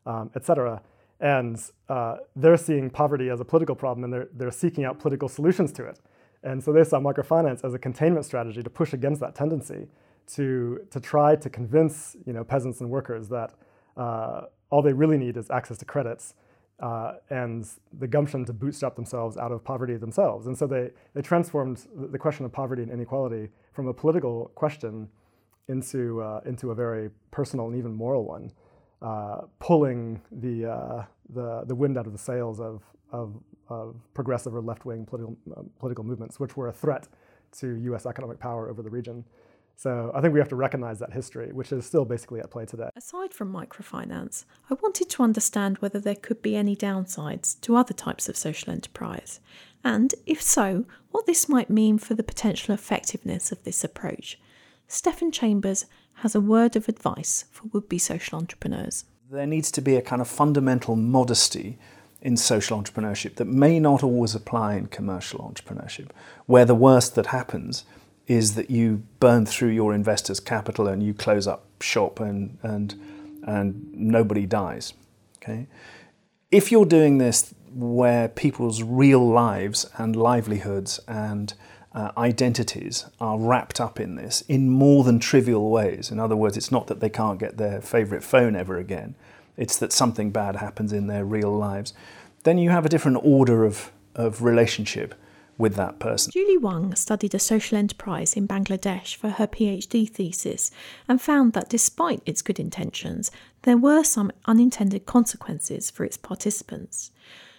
um, 0.06 0.30
et 0.36 0.46
cetera 0.46 0.82
and 1.24 1.58
uh, 1.88 2.18
they're 2.36 2.58
seeing 2.58 2.90
poverty 2.90 3.30
as 3.30 3.40
a 3.40 3.46
political 3.46 3.76
problem 3.76 4.04
and 4.04 4.14
they're, 4.14 4.28
they're 4.34 4.52
seeking 4.52 4.84
out 4.84 5.00
political 5.00 5.30
solutions 5.30 5.72
to 5.72 5.86
it. 5.86 6.00
And 6.44 6.62
so 6.62 6.74
they 6.74 6.84
saw 6.84 7.00
microfinance 7.00 7.64
as 7.64 7.74
a 7.74 7.80
containment 7.80 8.26
strategy 8.26 8.62
to 8.62 8.70
push 8.70 8.92
against 8.92 9.22
that 9.22 9.34
tendency 9.34 9.88
to, 10.36 10.86
to 10.92 11.00
try 11.00 11.38
to 11.38 11.50
convince 11.50 12.18
you 12.26 12.34
know, 12.34 12.44
peasants 12.44 12.82
and 12.82 12.90
workers 12.90 13.30
that 13.30 13.54
uh, 13.96 14.42
all 14.70 14.82
they 14.82 14.92
really 14.92 15.18
need 15.18 15.38
is 15.38 15.50
access 15.50 15.78
to 15.78 15.86
credits 15.86 16.34
uh, 16.82 17.14
and 17.30 17.70
the 18.00 18.08
gumption 18.08 18.44
to 18.44 18.52
bootstrap 18.52 18.96
themselves 18.96 19.38
out 19.38 19.54
of 19.54 19.64
poverty 19.64 19.96
themselves. 19.96 20.48
And 20.48 20.58
so 20.58 20.68
they, 20.68 20.90
they 21.14 21.22
transformed 21.22 21.88
the 21.96 22.18
question 22.18 22.44
of 22.44 22.52
poverty 22.52 22.82
and 22.84 22.92
inequality 22.92 23.48
from 23.72 23.88
a 23.88 23.94
political 23.94 24.52
question 24.56 25.08
into, 25.70 26.22
uh, 26.22 26.42
into 26.46 26.72
a 26.72 26.76
very 26.76 27.10
personal 27.32 27.68
and 27.68 27.78
even 27.78 27.94
moral 27.94 28.26
one. 28.26 28.52
Uh, 29.04 29.42
pulling 29.60 30.22
the, 30.32 30.66
uh, 30.66 31.04
the, 31.34 31.64
the 31.66 31.76
wind 31.76 31.98
out 31.98 32.06
of 32.06 32.14
the 32.14 32.18
sails 32.18 32.62
of, 32.62 32.82
of, 33.12 33.36
of 33.68 33.98
progressive 34.14 34.56
or 34.56 34.62
left 34.62 34.86
wing 34.86 35.06
political, 35.06 35.36
uh, 35.58 35.62
political 35.78 36.06
movements, 36.06 36.40
which 36.40 36.56
were 36.56 36.70
a 36.70 36.72
threat 36.72 37.10
to 37.52 37.76
US 37.76 38.06
economic 38.06 38.40
power 38.40 38.70
over 38.70 38.82
the 38.82 38.90
region. 38.90 39.26
So 39.76 40.10
I 40.16 40.22
think 40.22 40.34
we 40.34 40.40
have 40.40 40.48
to 40.50 40.56
recognize 40.56 41.00
that 41.00 41.12
history, 41.12 41.52
which 41.52 41.74
is 41.74 41.86
still 41.86 42.06
basically 42.06 42.40
at 42.40 42.50
play 42.50 42.66
today. 42.66 42.90
Aside 42.96 43.34
from 43.34 43.52
microfinance, 43.52 44.46
I 44.70 44.76
wanted 44.76 45.10
to 45.10 45.24
understand 45.24 45.80
whether 45.80 46.00
there 46.00 46.16
could 46.16 46.42
be 46.42 46.56
any 46.56 46.76
downsides 46.76 47.60
to 47.62 47.76
other 47.76 47.94
types 47.94 48.30
of 48.30 48.38
social 48.38 48.72
enterprise, 48.72 49.42
and 49.84 50.16
if 50.26 50.42
so, 50.42 50.86
what 51.12 51.26
this 51.26 51.50
might 51.50 51.70
mean 51.70 51.98
for 51.98 52.14
the 52.14 52.24
potential 52.24 52.74
effectiveness 52.74 53.52
of 53.52 53.64
this 53.64 53.84
approach. 53.84 54.40
Stephan 54.88 55.32
Chambers 55.32 55.88
has 56.16 56.36
a 56.36 56.42
word 56.42 56.76
of 56.76 56.88
advice 56.88 57.46
for 57.52 57.64
would 57.74 57.90
be 57.90 57.98
social 57.98 58.38
entrepreneurs. 58.38 59.06
There 59.30 59.48
needs 59.48 59.72
to 59.72 59.82
be 59.82 59.96
a 59.96 60.02
kind 60.02 60.22
of 60.22 60.28
fundamental 60.28 60.96
modesty 60.96 61.78
in 62.22 62.38
social 62.38 62.82
entrepreneurship 62.82 63.36
that 63.36 63.46
may 63.46 63.80
not 63.80 64.04
always 64.04 64.34
apply 64.34 64.76
in 64.76 64.88
commercial 64.88 65.40
entrepreneurship, 65.40 66.10
where 66.46 66.66
the 66.66 66.76
worst 66.76 67.16
that 67.16 67.28
happens 67.28 67.84
is 68.28 68.56
that 68.56 68.70
you 68.70 69.04
burn 69.20 69.46
through 69.46 69.70
your 69.70 69.94
investors' 69.94 70.40
capital 70.40 70.88
and 70.88 71.04
you 71.04 71.14
close 71.14 71.46
up 71.46 71.66
shop 71.82 72.20
and, 72.20 72.58
and, 72.64 72.96
and 73.46 73.94
nobody 73.94 74.46
dies. 74.46 74.94
Okay? 75.38 75.68
If 76.50 76.72
you're 76.72 76.86
doing 76.86 77.18
this 77.18 77.54
where 77.74 78.30
people's 78.30 78.84
real 78.84 79.28
lives 79.28 79.86
and 79.98 80.16
livelihoods 80.16 81.00
and 81.08 81.54
uh, 81.94 82.12
identities 82.18 83.06
are 83.20 83.38
wrapped 83.38 83.80
up 83.80 84.00
in 84.00 84.16
this 84.16 84.42
in 84.48 84.70
more 84.70 85.04
than 85.04 85.20
trivial 85.20 85.70
ways. 85.70 86.10
In 86.10 86.20
other 86.20 86.36
words, 86.36 86.58
it's 86.58 86.72
not 86.72 86.88
that 86.88 87.00
they 87.00 87.10
can't 87.10 87.40
get 87.40 87.58
their 87.58 87.82
favorite 87.82 88.24
phone 88.24 88.56
ever 88.56 88.78
again, 88.78 89.16
it's 89.58 89.78
that 89.78 89.94
something 89.94 90.32
bad 90.32 90.56
happens 90.56 90.92
in 90.92 91.08
their 91.08 91.26
real 91.26 91.56
lives. 91.56 91.94
Then 92.44 92.58
you 92.58 92.72
have 92.72 92.86
a 92.86 92.90
different 92.90 93.20
order 93.24 93.64
of, 93.64 93.92
of 94.16 94.42
relationship 94.42 95.14
with 95.58 95.76
that 95.76 96.00
person. 96.00 96.32
Juli 96.32 96.56
Huang 96.56 96.96
studied 96.96 97.36
a 97.36 97.40
social 97.40 97.78
enterprise 97.78 98.36
in 98.36 98.48
Bangladesh 98.48 99.16
for 99.16 99.30
her 99.30 99.46
PhD 99.46 100.10
thesis 100.10 100.72
and 101.08 101.22
found 101.22 101.54
that 101.54 101.70
despite 101.70 102.22
its 102.26 102.42
good 102.42 102.60
intentions, 102.60 103.30
there 103.62 103.78
were 103.78 104.04
some 104.04 104.32
unintended 104.46 105.06
consequences 105.06 105.92
for 105.92 106.04
its 106.04 106.18
participants. 106.18 107.12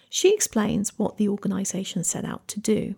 She 0.09 0.33
explains 0.33 0.99
what 0.99 1.17
the 1.17 1.29
organisation 1.29 2.03
set 2.03 2.25
out 2.25 2.47
to 2.49 2.59
do. 2.59 2.95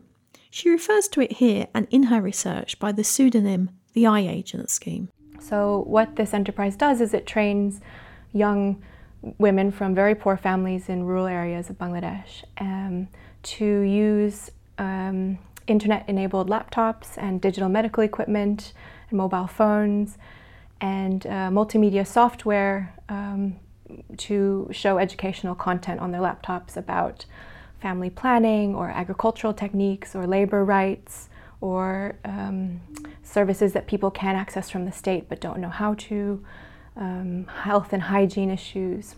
She 0.50 0.70
refers 0.70 1.08
to 1.10 1.22
it 1.22 1.34
here 1.34 1.68
and 1.74 1.88
in 1.90 2.04
her 2.04 2.22
research 2.22 2.80
by 2.80 2.92
the 2.92 3.04
pseudonym 3.04 3.70
the 3.94 4.04
iAgent 4.04 4.70
scheme. 4.70 5.10
So, 5.40 5.84
what 5.88 6.16
this 6.16 6.34
enterprise 6.34 6.76
does 6.76 7.02
is 7.02 7.14
it 7.14 7.26
trains 7.26 7.82
young 8.34 8.82
women 9.38 9.72
from 9.72 9.96
very 9.96 10.16
poor 10.16 10.38
families 10.38 10.90
in 10.90 11.04
rural 11.04 11.26
areas 11.26 11.70
of 11.70 11.78
Bangladesh 11.78 12.44
um, 12.60 13.08
to 13.44 13.66
use 13.66 14.52
um, 14.78 15.38
internet 15.68 16.08
enabled 16.08 16.50
laptops 16.50 17.18
and 17.18 17.42
digital 17.42 17.70
medical 17.70 18.04
equipment 18.04 18.74
and 19.10 19.18
mobile 19.18 19.48
phones 19.48 20.18
and 20.80 21.26
uh, 21.26 21.50
multimedia 21.50 22.06
software 22.06 22.94
um, 23.10 23.56
to 24.18 24.68
show 24.72 24.98
educational 24.98 25.56
content 25.56 26.00
on 26.00 26.12
their 26.12 26.22
laptops 26.22 26.78
about 26.78 27.26
family 27.82 28.10
planning 28.10 28.76
or 28.76 28.90
agricultural 28.90 29.54
techniques 29.54 30.16
or 30.16 30.26
labor 30.26 30.66
rights 30.66 31.30
or 31.62 32.16
um, 32.26 32.82
services 33.24 33.74
that 33.74 33.88
people 33.88 34.12
can 34.12 34.36
access 34.36 34.70
from 34.70 34.86
the 34.86 34.92
state 34.92 35.28
but 35.30 35.40
don't 35.40 35.60
know 35.60 35.70
how 35.70 35.94
to, 35.96 36.44
um, 36.96 37.46
health 37.46 37.94
and 37.94 38.04
hygiene 38.04 38.50
issues. 38.50 39.16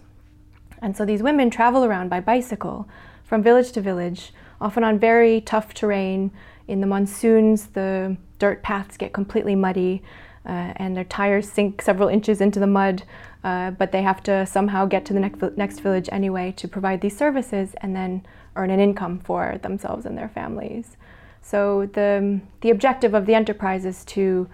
And 0.82 0.96
so 0.96 1.06
these 1.06 1.22
women 1.22 1.50
travel 1.50 1.84
around 1.84 2.10
by 2.10 2.20
bicycle 2.20 2.88
from 3.24 3.44
village 3.44 3.72
to 3.74 3.82
village, 3.82 4.34
often 4.60 4.84
on 4.84 4.98
very 5.00 5.42
tough 5.42 5.74
terrain. 5.74 6.32
In 6.68 6.82
the 6.82 6.88
monsoons, 6.88 7.68
the 7.68 8.18
dirt 8.40 8.64
paths 8.64 8.98
get 8.98 9.14
completely 9.14 9.56
muddy. 9.56 10.02
Uh, 10.46 10.74
and 10.78 10.96
their 10.96 11.04
tires 11.04 11.52
sink 11.52 11.82
several 11.82 12.08
inches 12.08 12.40
into 12.42 12.60
the 12.60 12.66
mud, 12.66 13.04
uh, 13.44 13.72
but 13.72 13.92
they 13.92 14.02
have 14.02 14.24
to 14.24 14.46
somehow 14.46 14.86
get 14.86 15.06
to 15.06 15.14
the 15.14 15.20
next, 15.20 15.42
next 15.58 15.82
village 15.82 16.10
anyway 16.12 16.52
to 16.56 16.68
provide 16.68 17.02
these 17.02 17.16
services 17.16 17.76
and 17.82 17.96
then 17.96 18.26
earn 18.60 18.70
an 18.70 18.80
income 18.80 19.20
for 19.20 19.58
themselves 19.62 20.06
and 20.06 20.18
their 20.18 20.30
families. 20.30 20.98
So 21.42 21.90
the, 21.94 22.42
the 22.62 22.70
objective 22.70 23.14
of 23.14 23.26
the 23.26 23.34
enterprise 23.34 23.86
is 23.86 24.04
to 24.06 24.50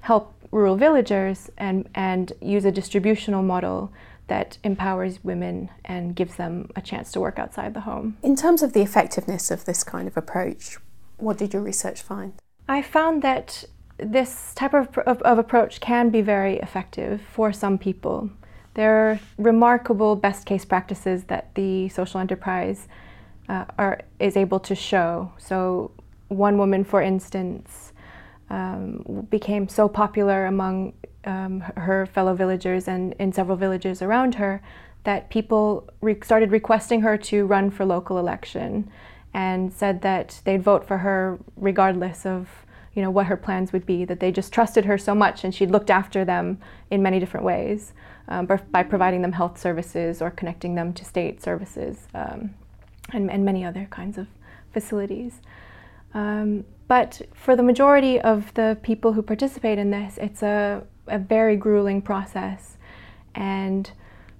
help 0.00 0.34
rural 0.50 0.76
villagers 0.76 1.50
and, 1.58 1.88
and 1.94 2.32
use 2.40 2.64
a 2.64 2.72
distributional 2.72 3.42
model 3.42 3.92
that 4.26 4.58
empowers 4.64 5.22
women 5.22 5.68
and 5.84 6.16
gives 6.16 6.36
them 6.36 6.70
a 6.74 6.80
chance 6.80 7.12
to 7.12 7.20
work 7.20 7.38
outside 7.38 7.74
the 7.74 7.80
home. 7.80 8.16
In 8.22 8.36
terms 8.36 8.62
of 8.62 8.72
the 8.72 8.80
effectiveness 8.80 9.50
of 9.50 9.64
this 9.64 9.84
kind 9.84 10.08
of 10.08 10.16
approach, 10.16 10.78
what 11.18 11.36
did 11.38 11.52
your 11.52 11.62
research 11.62 12.00
find? 12.00 12.32
I 12.68 12.82
found 12.82 13.22
that 13.22 13.64
this 13.98 14.54
type 14.54 14.72
of, 14.72 14.96
of, 14.98 15.20
of 15.22 15.38
approach 15.38 15.80
can 15.80 16.10
be 16.10 16.22
very 16.22 16.58
effective 16.58 17.20
for 17.20 17.52
some 17.52 17.76
people. 17.76 18.30
There 18.74 19.10
are 19.10 19.20
remarkable 19.36 20.16
best 20.16 20.46
case 20.46 20.64
practices 20.64 21.24
that 21.24 21.54
the 21.54 21.88
social 21.90 22.20
enterprise 22.20 22.88
uh, 23.50 23.64
are, 23.78 24.00
is 24.20 24.36
able 24.36 24.60
to 24.60 24.74
show. 24.74 25.32
So, 25.36 25.90
one 26.28 26.56
woman, 26.56 26.84
for 26.84 27.02
instance, 27.02 27.92
um, 28.48 29.26
became 29.28 29.68
so 29.68 29.88
popular 29.88 30.46
among 30.46 30.92
um, 31.24 31.60
her 31.76 32.06
fellow 32.06 32.34
villagers 32.34 32.86
and 32.86 33.12
in 33.18 33.32
several 33.32 33.56
villages 33.56 34.02
around 34.02 34.36
her 34.36 34.62
that 35.02 35.30
people 35.30 35.88
re- 36.00 36.18
started 36.22 36.52
requesting 36.52 37.00
her 37.00 37.16
to 37.16 37.44
run 37.44 37.70
for 37.70 37.84
local 37.84 38.18
election 38.18 38.88
and 39.34 39.72
said 39.72 40.02
that 40.02 40.40
they'd 40.44 40.62
vote 40.62 40.86
for 40.86 40.98
her 40.98 41.38
regardless 41.56 42.24
of 42.24 42.48
you 42.94 43.02
know 43.02 43.10
what 43.10 43.26
her 43.26 43.36
plans 43.36 43.72
would 43.72 43.86
be 43.86 44.04
that 44.04 44.18
they 44.20 44.32
just 44.32 44.52
trusted 44.52 44.84
her 44.84 44.98
so 44.98 45.14
much 45.14 45.44
and 45.44 45.54
she'd 45.54 45.70
looked 45.70 45.90
after 45.90 46.24
them 46.24 46.58
in 46.90 47.02
many 47.02 47.20
different 47.20 47.44
ways 47.46 47.92
um, 48.28 48.46
by 48.46 48.82
providing 48.82 49.22
them 49.22 49.32
health 49.32 49.58
services 49.58 50.20
or 50.22 50.30
connecting 50.30 50.74
them 50.74 50.92
to 50.92 51.04
state 51.04 51.42
services 51.42 52.08
um, 52.14 52.50
and, 53.12 53.30
and 53.30 53.44
many 53.44 53.64
other 53.64 53.86
kinds 53.90 54.18
of 54.18 54.26
facilities. 54.72 55.40
Um, 56.14 56.64
but 56.88 57.22
for 57.34 57.54
the 57.54 57.62
majority 57.62 58.20
of 58.20 58.52
the 58.54 58.76
people 58.82 59.12
who 59.12 59.22
participate 59.22 59.78
in 59.78 59.90
this, 59.90 60.18
it's 60.18 60.42
a, 60.42 60.82
a 61.06 61.18
very 61.18 61.56
grueling 61.56 62.02
process. 62.02 62.76
And 63.34 63.90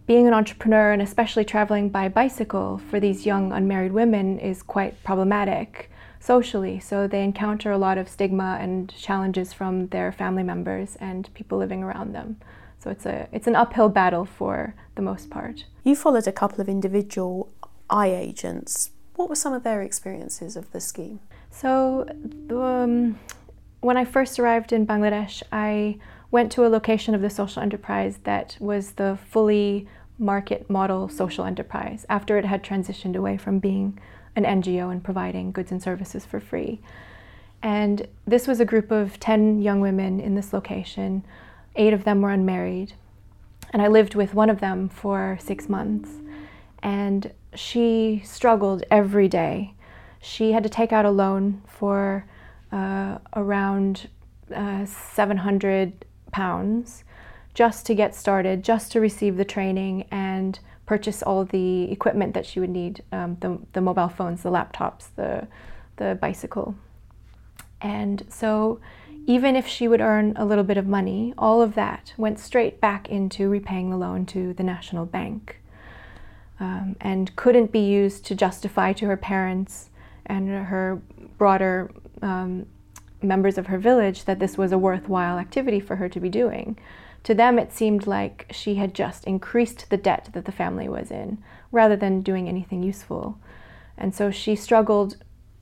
being 0.07 0.27
an 0.27 0.35
entrepreneur 0.35 0.91
and 0.93 1.01
especially 1.01 1.45
traveling 1.45 1.89
by 1.89 2.09
bicycle 2.09 2.79
for 2.91 2.99
these 2.99 3.25
young 3.25 3.53
unmarried 3.53 3.93
women 3.93 4.41
is 4.41 4.63
quite 4.63 5.01
problematic 5.05 5.89
socially. 6.19 6.81
So 6.81 7.07
they 7.07 7.23
encounter 7.23 7.71
a 7.71 7.79
lot 7.79 7.97
of 7.97 8.09
stigma 8.09 8.59
and 8.61 8.93
challenges 8.97 9.53
from 9.53 9.87
their 9.89 10.11
family 10.11 10.43
members 10.43 10.97
and 10.97 11.33
people 11.35 11.59
living 11.59 11.85
around 11.85 12.13
them. 12.13 12.39
So 12.81 12.91
it's 12.91 13.07
a 13.07 13.29
it's 13.31 13.47
an 13.47 13.55
uphill 13.55 13.89
battle 13.89 14.25
for 14.25 14.75
the 14.95 15.03
most 15.03 15.31
part. 15.31 15.65
You 15.85 15.95
followed 15.95 16.27
a 16.27 16.33
couple 16.33 16.61
of 16.61 16.69
individual 16.69 17.53
iAgents. 17.91 18.91
What 19.17 19.29
were 19.29 19.35
some 19.35 19.53
of 19.53 19.63
their 19.63 19.83
experiences 19.83 20.57
of 20.57 20.71
the 20.73 20.81
scheme? 20.81 21.21
So 21.51 22.09
um, 22.51 23.19
when 23.81 23.97
I 23.97 24.05
first 24.05 24.39
arrived 24.39 24.73
in 24.73 24.87
Bangladesh, 24.87 25.43
I 25.53 25.99
went 26.31 26.53
to 26.53 26.65
a 26.65 26.69
location 26.69 27.15
of 27.15 27.21
the 27.21 27.31
social 27.31 27.63
enterprise 27.63 28.21
that 28.25 28.57
was 28.61 28.93
the 28.93 29.19
fully 29.29 29.89
market 30.19 30.69
model 30.69 31.09
social 31.09 31.45
enterprise 31.45 32.05
after 32.09 32.39
it 32.39 32.45
had 32.45 32.63
transitioned 32.63 33.17
away 33.17 33.37
from 33.37 33.59
being 33.59 33.99
an 34.37 34.45
NGO 34.45 34.93
and 34.93 35.03
providing 35.03 35.51
goods 35.51 35.73
and 35.73 35.83
services 35.83 36.25
for 36.25 36.39
free. 36.39 36.81
And 37.63 38.07
this 38.27 38.47
was 38.47 38.61
a 38.61 38.65
group 38.65 38.91
of 38.91 39.19
10 39.19 39.61
young 39.61 39.81
women 39.81 40.21
in 40.21 40.35
this 40.35 40.53
location. 40.53 41.25
Eight 41.77 41.93
of 41.93 42.05
them 42.05 42.23
were 42.23 42.31
unmarried. 42.31 42.95
And 43.73 43.83
I 43.83 43.89
lived 43.89 44.15
with 44.15 44.35
one 44.35 44.51
of 44.51 44.61
them 44.61 44.89
for 44.89 45.39
six 45.41 45.69
months. 45.69 46.11
And 46.83 47.33
she 47.55 48.23
struggled 48.25 48.85
every 48.91 49.29
day. 49.29 49.75
She 50.21 50.53
had 50.53 50.63
to 50.63 50.69
take 50.69 50.93
out 50.93 51.05
a 51.05 51.11
loan 51.11 51.63
for 51.67 52.27
uh, 52.73 53.19
around 53.35 54.09
uh, 54.55 54.85
700 54.85 56.05
pounds 56.33 57.05
just 57.55 57.85
to 57.87 57.95
get 57.95 58.15
started, 58.15 58.63
just 58.63 58.93
to 58.93 59.01
receive 59.01 59.37
the 59.37 59.45
training 59.45 60.05
and 60.11 60.59
purchase 60.87 61.23
all 61.23 61.45
the 61.45 61.91
equipment 61.91 62.35
that 62.35 62.47
she 62.47 62.61
would 62.61 62.71
need 62.71 63.03
um, 63.13 63.37
the, 63.41 63.59
the 63.73 63.81
mobile 63.81 64.09
phones, 64.09 64.43
the 64.43 64.51
laptops, 64.51 65.07
the, 65.17 65.47
the 65.97 66.19
bicycle. 66.21 66.75
And 67.81 68.25
so, 68.29 68.81
even 69.27 69.55
if 69.55 69.67
she 69.67 69.87
would 69.87 70.01
earn 70.01 70.33
a 70.37 70.45
little 70.45 70.65
bit 70.65 70.77
of 70.77 70.87
money, 70.87 71.35
all 71.39 71.63
of 71.63 71.75
that 71.75 72.13
went 72.17 72.39
straight 72.39 72.81
back 72.81 73.09
into 73.09 73.49
repaying 73.49 73.91
the 73.91 73.97
loan 73.97 74.27
to 74.27 74.53
the 74.55 74.63
National 74.63 75.07
Bank 75.07 75.60
um, 76.61 76.95
and 77.01 77.35
couldn't 77.37 77.73
be 77.73 77.81
used 77.81 78.25
to 78.27 78.35
justify 78.35 78.93
to 78.93 79.07
her 79.07 79.17
parents 79.17 79.91
and 80.27 80.49
her 80.49 81.01
broader 81.39 81.91
um, 82.23 82.67
members 83.23 83.59
of 83.59 83.67
her 83.67 83.79
village 83.79 84.25
that 84.27 84.39
this 84.39 84.57
was 84.57 84.71
a 84.71 84.79
worthwhile 84.79 85.39
activity 85.39 85.81
for 85.81 85.97
her 85.97 86.09
to 86.09 86.21
be 86.21 86.29
doing. 86.29 86.79
To 87.25 87.35
them, 87.35 87.59
it 87.59 87.73
seemed 87.73 88.07
like 88.07 88.47
she 88.51 88.77
had 88.77 88.95
just 88.95 89.25
increased 89.25 89.91
the 89.91 89.97
debt 89.97 90.31
that 90.33 90.45
the 90.45 90.53
family 90.53 90.89
was 90.89 91.11
in 91.11 91.43
rather 91.73 91.97
than 91.97 92.23
doing 92.23 92.49
anything 92.49 92.83
useful. 92.83 93.39
And 93.99 94.15
so 94.15 94.31
she 94.31 94.57
struggled 94.57 95.17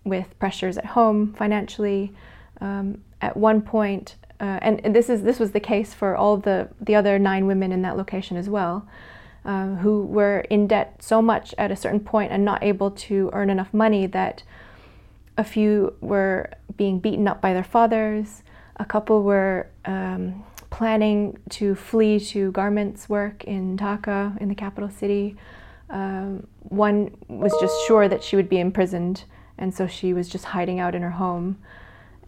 with 0.04 0.38
pressures 0.38 0.78
at 0.78 0.86
home 0.86 1.34
financially. 1.34 2.12
Um, 2.60 3.02
at 3.20 3.36
one 3.36 3.62
point, 3.62 4.16
uh, 4.40 4.58
and, 4.62 4.80
and, 4.84 4.94
this 4.94 5.08
is 5.08 5.22
this 5.22 5.40
was 5.40 5.50
the 5.50 5.60
case 5.60 5.92
for 5.94 6.16
all 6.16 6.36
the 6.36 6.68
the 6.80 6.94
other 6.94 7.18
nine 7.18 7.46
women 7.46 7.72
in 7.72 7.82
that 7.82 7.96
location 7.96 8.36
as 8.36 8.48
well, 8.48 8.86
uh, 9.48 9.76
who 9.76 10.04
were 10.04 10.40
in 10.50 10.66
debt 10.66 11.02
so 11.02 11.22
much 11.22 11.54
at 11.56 11.72
a 11.72 11.76
certain 11.76 12.00
point 12.00 12.30
and 12.30 12.44
not 12.44 12.62
able 12.62 12.90
to 12.90 13.30
earn 13.32 13.48
enough 13.48 13.72
money 13.72 14.06
that 14.06 14.42
a 15.38 15.42
few 15.42 15.94
were 16.02 16.50
being 16.76 16.98
beaten 16.98 17.26
up 17.26 17.40
by 17.40 17.54
their 17.54 17.64
fathers. 17.64 18.42
A 18.76 18.84
couple 18.84 19.22
were 19.22 19.66
um, 19.86 20.44
planning 20.68 21.38
to 21.48 21.74
flee 21.74 22.20
to 22.20 22.52
garments 22.52 23.08
work 23.08 23.42
in 23.44 23.78
Dhaka, 23.78 24.38
in 24.38 24.48
the 24.48 24.54
capital 24.54 24.90
city. 24.90 25.36
Um, 25.88 26.46
one 26.64 27.16
was 27.28 27.54
just 27.58 27.74
sure 27.86 28.06
that 28.06 28.22
she 28.22 28.36
would 28.36 28.50
be 28.50 28.60
imprisoned, 28.60 29.24
and 29.56 29.74
so 29.74 29.86
she 29.86 30.12
was 30.12 30.28
just 30.28 30.44
hiding 30.44 30.78
out 30.78 30.94
in 30.94 31.00
her 31.00 31.12
home. 31.12 31.56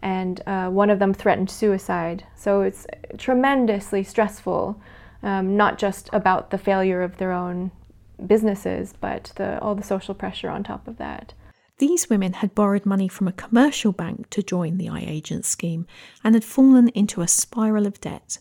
And 0.01 0.41
uh, 0.47 0.69
one 0.69 0.89
of 0.89 0.97
them 0.97 1.13
threatened 1.13 1.51
suicide. 1.51 2.25
So 2.35 2.61
it's 2.61 2.87
tremendously 3.19 4.03
stressful, 4.03 4.81
um, 5.23 5.55
not 5.57 5.77
just 5.77 6.09
about 6.13 6.49
the 6.49 6.57
failure 6.57 7.01
of 7.01 7.17
their 7.17 7.31
own 7.31 7.71
businesses, 8.25 8.93
but 8.99 9.31
the, 9.35 9.59
all 9.61 9.75
the 9.75 9.83
social 9.83 10.13
pressure 10.13 10.49
on 10.49 10.63
top 10.63 10.87
of 10.87 10.97
that. 10.97 11.33
These 11.77 12.09
women 12.09 12.33
had 12.33 12.53
borrowed 12.53 12.85
money 12.85 13.07
from 13.07 13.27
a 13.27 13.33
commercial 13.33 13.91
bank 13.91 14.29
to 14.29 14.43
join 14.43 14.77
the 14.77 14.85
iAgent 14.85 15.45
scheme 15.45 15.87
and 16.23 16.35
had 16.35 16.43
fallen 16.43 16.89
into 16.89 17.21
a 17.21 17.27
spiral 17.27 17.87
of 17.87 17.99
debt. 17.99 18.37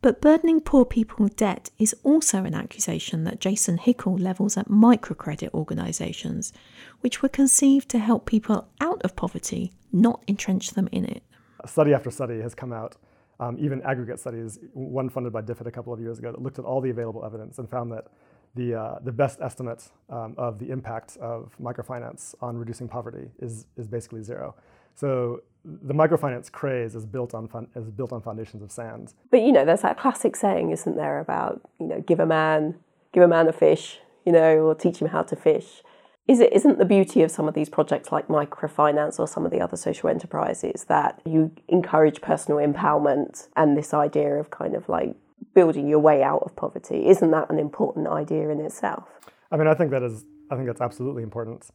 But 0.00 0.20
burdening 0.20 0.60
poor 0.60 0.84
people 0.84 1.22
with 1.22 1.36
debt 1.36 1.70
is 1.78 1.94
also 2.02 2.44
an 2.44 2.52
accusation 2.54 3.24
that 3.24 3.40
Jason 3.40 3.78
Hickel 3.78 4.20
levels 4.20 4.56
at 4.56 4.68
microcredit 4.68 5.54
organisations, 5.54 6.52
which 7.00 7.22
were 7.22 7.28
conceived 7.28 7.88
to 7.90 7.98
help 7.98 8.26
people 8.26 8.68
out 8.80 9.00
of 9.02 9.16
poverty, 9.16 9.72
not 9.92 10.22
entrench 10.28 10.72
them 10.72 10.88
in 10.92 11.04
it. 11.04 11.22
Study 11.64 11.94
after 11.94 12.10
study 12.10 12.40
has 12.40 12.54
come 12.54 12.72
out, 12.72 12.96
um, 13.40 13.56
even 13.60 13.82
aggregate 13.82 14.20
studies, 14.20 14.58
one 14.72 15.08
funded 15.08 15.32
by 15.32 15.42
DFID 15.42 15.66
a 15.66 15.70
couple 15.70 15.92
of 15.92 16.00
years 16.00 16.18
ago, 16.18 16.32
that 16.32 16.40
looked 16.40 16.58
at 16.58 16.64
all 16.64 16.80
the 16.80 16.90
available 16.90 17.24
evidence 17.24 17.58
and 17.58 17.68
found 17.68 17.92
that 17.92 18.06
the, 18.54 18.74
uh, 18.74 18.98
the 19.02 19.12
best 19.12 19.40
estimate 19.40 19.88
um, 20.10 20.34
of 20.38 20.58
the 20.58 20.70
impact 20.70 21.16
of 21.16 21.52
microfinance 21.60 22.34
on 22.40 22.56
reducing 22.56 22.86
poverty 22.86 23.28
is, 23.40 23.66
is 23.76 23.88
basically 23.88 24.22
zero. 24.22 24.54
So 24.94 25.42
the 25.64 25.94
microfinance 25.94 26.52
craze 26.52 26.94
is 26.94 27.04
built 27.04 27.34
on 27.34 27.48
fun, 27.48 27.66
is 27.74 27.90
built 27.90 28.12
on 28.12 28.22
foundations 28.22 28.62
of 28.62 28.70
sand. 28.70 29.14
But 29.30 29.40
you 29.40 29.50
know, 29.50 29.64
there's 29.64 29.82
that 29.82 29.98
classic 29.98 30.36
saying, 30.36 30.70
isn't 30.70 30.96
there, 30.96 31.18
about 31.18 31.60
you 31.80 31.86
know, 31.86 32.00
give 32.00 32.20
a 32.20 32.26
man 32.26 32.76
give 33.14 33.22
a 33.22 33.28
man 33.28 33.48
a 33.48 33.52
fish, 33.52 34.00
you 34.26 34.32
know, 34.32 34.58
or 34.58 34.74
teach 34.74 34.98
him 34.98 35.08
how 35.08 35.22
to 35.22 35.36
fish. 35.36 35.82
Is 36.26 36.40
it 36.40 36.52
isn't 36.54 36.78
the 36.78 36.86
beauty 36.86 37.22
of 37.22 37.30
some 37.30 37.48
of 37.48 37.54
these 37.54 37.68
projects 37.68 38.10
like 38.10 38.28
microfinance 38.28 39.18
or 39.18 39.28
some 39.28 39.44
of 39.44 39.50
the 39.50 39.60
other 39.60 39.76
social 39.76 40.08
enterprises 40.08 40.84
that 40.88 41.20
you 41.26 41.52
encourage 41.68 42.22
personal 42.22 42.58
empowerment 42.66 43.48
and 43.56 43.76
this 43.76 43.92
idea 43.92 44.34
of 44.36 44.50
kind 44.50 44.74
of 44.74 44.88
like 44.88 45.16
building 45.54 45.86
your 45.86 45.98
way 45.98 46.22
out 46.22 46.42
of 46.42 46.56
poverty. 46.56 47.06
Isn't 47.08 47.30
that 47.32 47.50
an 47.50 47.58
important 47.58 48.08
idea 48.08 48.48
in 48.48 48.60
itself? 48.60 49.08
I 49.52 49.56
mean, 49.56 49.66
I 49.66 49.74
think 49.74 49.90
that 49.90 50.02
is. 50.02 50.24
I 50.50 50.56
think 50.56 50.66
that's 50.66 50.80
absolutely 50.80 51.22
important. 51.22 51.66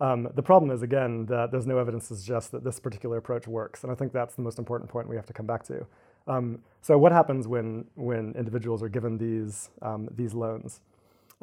Um, 0.00 0.28
the 0.34 0.42
problem 0.42 0.70
is 0.70 0.82
again 0.82 1.26
that 1.26 1.50
there's 1.50 1.66
no 1.66 1.78
evidence 1.78 2.08
to 2.08 2.16
suggest 2.16 2.52
that 2.52 2.64
this 2.64 2.80
particular 2.80 3.18
approach 3.18 3.46
works, 3.46 3.82
and 3.82 3.92
I 3.92 3.94
think 3.94 4.12
that's 4.12 4.34
the 4.34 4.42
most 4.42 4.58
important 4.58 4.90
point 4.90 5.08
we 5.08 5.16
have 5.16 5.26
to 5.26 5.32
come 5.32 5.46
back 5.46 5.64
to. 5.64 5.86
Um, 6.26 6.60
so, 6.80 6.96
what 6.96 7.12
happens 7.12 7.46
when 7.46 7.84
when 7.94 8.34
individuals 8.38 8.82
are 8.82 8.88
given 8.88 9.18
these 9.18 9.70
um, 9.82 10.08
these 10.14 10.34
loans? 10.34 10.80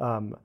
Um, 0.00 0.36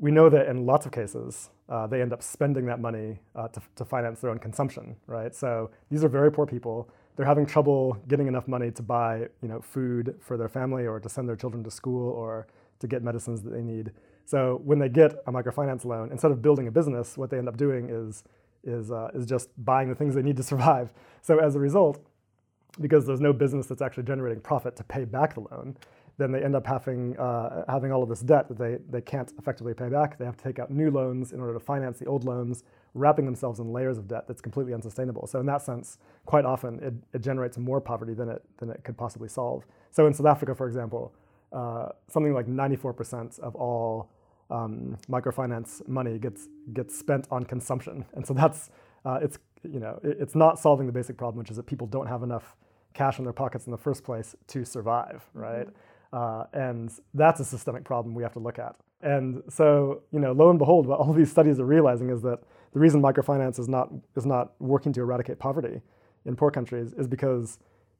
we 0.00 0.10
know 0.10 0.28
that 0.28 0.48
in 0.48 0.66
lots 0.66 0.86
of 0.86 0.92
cases, 0.92 1.50
uh, 1.68 1.86
they 1.86 2.02
end 2.02 2.12
up 2.12 2.22
spending 2.22 2.66
that 2.66 2.80
money 2.80 3.20
uh, 3.36 3.46
to, 3.48 3.62
to 3.76 3.84
finance 3.84 4.20
their 4.20 4.30
own 4.30 4.38
consumption, 4.38 4.96
right? 5.06 5.34
So 5.34 5.70
these 5.90 6.02
are 6.02 6.08
very 6.08 6.32
poor 6.32 6.46
people 6.46 6.90
they're 7.20 7.26
having 7.26 7.44
trouble 7.44 7.98
getting 8.08 8.28
enough 8.28 8.48
money 8.48 8.70
to 8.70 8.82
buy 8.82 9.28
you 9.42 9.48
know, 9.48 9.60
food 9.60 10.14
for 10.20 10.38
their 10.38 10.48
family 10.48 10.86
or 10.86 10.98
to 10.98 11.06
send 11.06 11.28
their 11.28 11.36
children 11.36 11.62
to 11.64 11.70
school 11.70 12.08
or 12.12 12.46
to 12.78 12.86
get 12.86 13.02
medicines 13.02 13.42
that 13.42 13.50
they 13.50 13.60
need. 13.60 13.92
So 14.24 14.62
when 14.64 14.78
they 14.78 14.88
get 14.88 15.12
a 15.26 15.30
microfinance 15.30 15.84
loan, 15.84 16.10
instead 16.12 16.30
of 16.30 16.40
building 16.40 16.66
a 16.66 16.70
business, 16.70 17.18
what 17.18 17.28
they 17.28 17.36
end 17.36 17.46
up 17.46 17.58
doing 17.58 17.90
is, 17.90 18.24
is, 18.64 18.90
uh, 18.90 19.08
is 19.12 19.26
just 19.26 19.50
buying 19.62 19.90
the 19.90 19.94
things 19.94 20.14
they 20.14 20.22
need 20.22 20.38
to 20.38 20.42
survive. 20.54 20.94
So 21.20 21.38
as 21.40 21.56
a 21.56 21.58
result, 21.58 22.02
because 22.80 23.06
there's 23.06 23.20
no 23.20 23.34
business 23.34 23.66
that's 23.66 23.82
actually 23.82 24.04
generating 24.04 24.40
profit 24.40 24.74
to 24.76 24.84
pay 24.84 25.04
back 25.04 25.34
the 25.34 25.40
loan, 25.40 25.76
then 26.20 26.32
they 26.32 26.42
end 26.42 26.54
up 26.54 26.66
having, 26.66 27.16
uh, 27.18 27.64
having 27.68 27.90
all 27.92 28.02
of 28.02 28.08
this 28.08 28.20
debt 28.20 28.46
that 28.48 28.58
they, 28.58 28.76
they 28.90 29.00
can't 29.00 29.32
effectively 29.38 29.72
pay 29.72 29.88
back. 29.88 30.18
They 30.18 30.24
have 30.24 30.36
to 30.36 30.44
take 30.44 30.58
out 30.58 30.70
new 30.70 30.90
loans 30.90 31.32
in 31.32 31.40
order 31.40 31.54
to 31.54 31.60
finance 31.60 31.98
the 31.98 32.06
old 32.06 32.24
loans, 32.24 32.62
wrapping 32.94 33.24
themselves 33.24 33.58
in 33.58 33.72
layers 33.72 33.96
of 33.96 34.06
debt 34.06 34.24
that's 34.28 34.42
completely 34.42 34.74
unsustainable. 34.74 35.26
So 35.26 35.40
in 35.40 35.46
that 35.46 35.62
sense, 35.62 35.98
quite 36.26 36.44
often 36.44 36.78
it, 36.80 36.94
it 37.14 37.22
generates 37.22 37.56
more 37.56 37.80
poverty 37.80 38.12
than 38.12 38.28
it, 38.28 38.44
than 38.58 38.70
it 38.70 38.84
could 38.84 38.98
possibly 38.98 39.28
solve. 39.28 39.64
So 39.90 40.06
in 40.06 40.12
South 40.12 40.26
Africa, 40.26 40.54
for 40.54 40.66
example, 40.66 41.14
uh, 41.52 41.88
something 42.08 42.34
like 42.34 42.46
94% 42.46 43.40
of 43.40 43.56
all 43.56 44.10
um, 44.50 44.98
microfinance 45.08 45.86
money 45.88 46.18
gets, 46.18 46.48
gets 46.74 46.98
spent 46.98 47.28
on 47.30 47.44
consumption. 47.44 48.04
And 48.12 48.26
so 48.26 48.34
that's, 48.34 48.70
uh, 49.06 49.20
it's, 49.22 49.38
you 49.62 49.80
know, 49.80 49.98
it, 50.02 50.18
it's 50.20 50.34
not 50.34 50.58
solving 50.58 50.86
the 50.86 50.92
basic 50.92 51.16
problem, 51.16 51.38
which 51.38 51.50
is 51.50 51.56
that 51.56 51.66
people 51.66 51.86
don't 51.86 52.06
have 52.06 52.22
enough 52.22 52.56
cash 52.92 53.18
in 53.18 53.24
their 53.24 53.32
pockets 53.32 53.66
in 53.66 53.70
the 53.70 53.78
first 53.78 54.04
place 54.04 54.34
to 54.48 54.64
survive, 54.64 55.24
right? 55.32 55.66
Mm-hmm. 55.66 55.76
Uh, 56.12 56.44
and 56.52 56.90
that's 57.14 57.40
a 57.40 57.44
systemic 57.44 57.84
problem 57.84 58.14
we 58.14 58.22
have 58.22 58.32
to 58.32 58.40
look 58.40 58.58
at. 58.58 58.74
And 59.02 59.42
so, 59.48 60.02
you 60.10 60.18
know, 60.18 60.32
lo 60.32 60.50
and 60.50 60.58
behold, 60.58 60.86
what 60.86 60.98
all 60.98 61.12
these 61.20 61.30
studies 61.30 61.60
are 61.60 61.64
realizing 61.64 62.10
is 62.10 62.22
that 62.22 62.40
the 62.72 62.80
reason 62.80 63.02
microfinance 63.02 63.58
is 63.58 63.68
not, 63.68 63.90
is 64.16 64.26
not 64.26 64.52
working 64.60 64.92
to 64.94 65.00
eradicate 65.00 65.38
poverty 65.38 65.80
in 66.26 66.36
poor 66.36 66.50
countries 66.50 66.92
is 66.94 67.06
because 67.06 67.58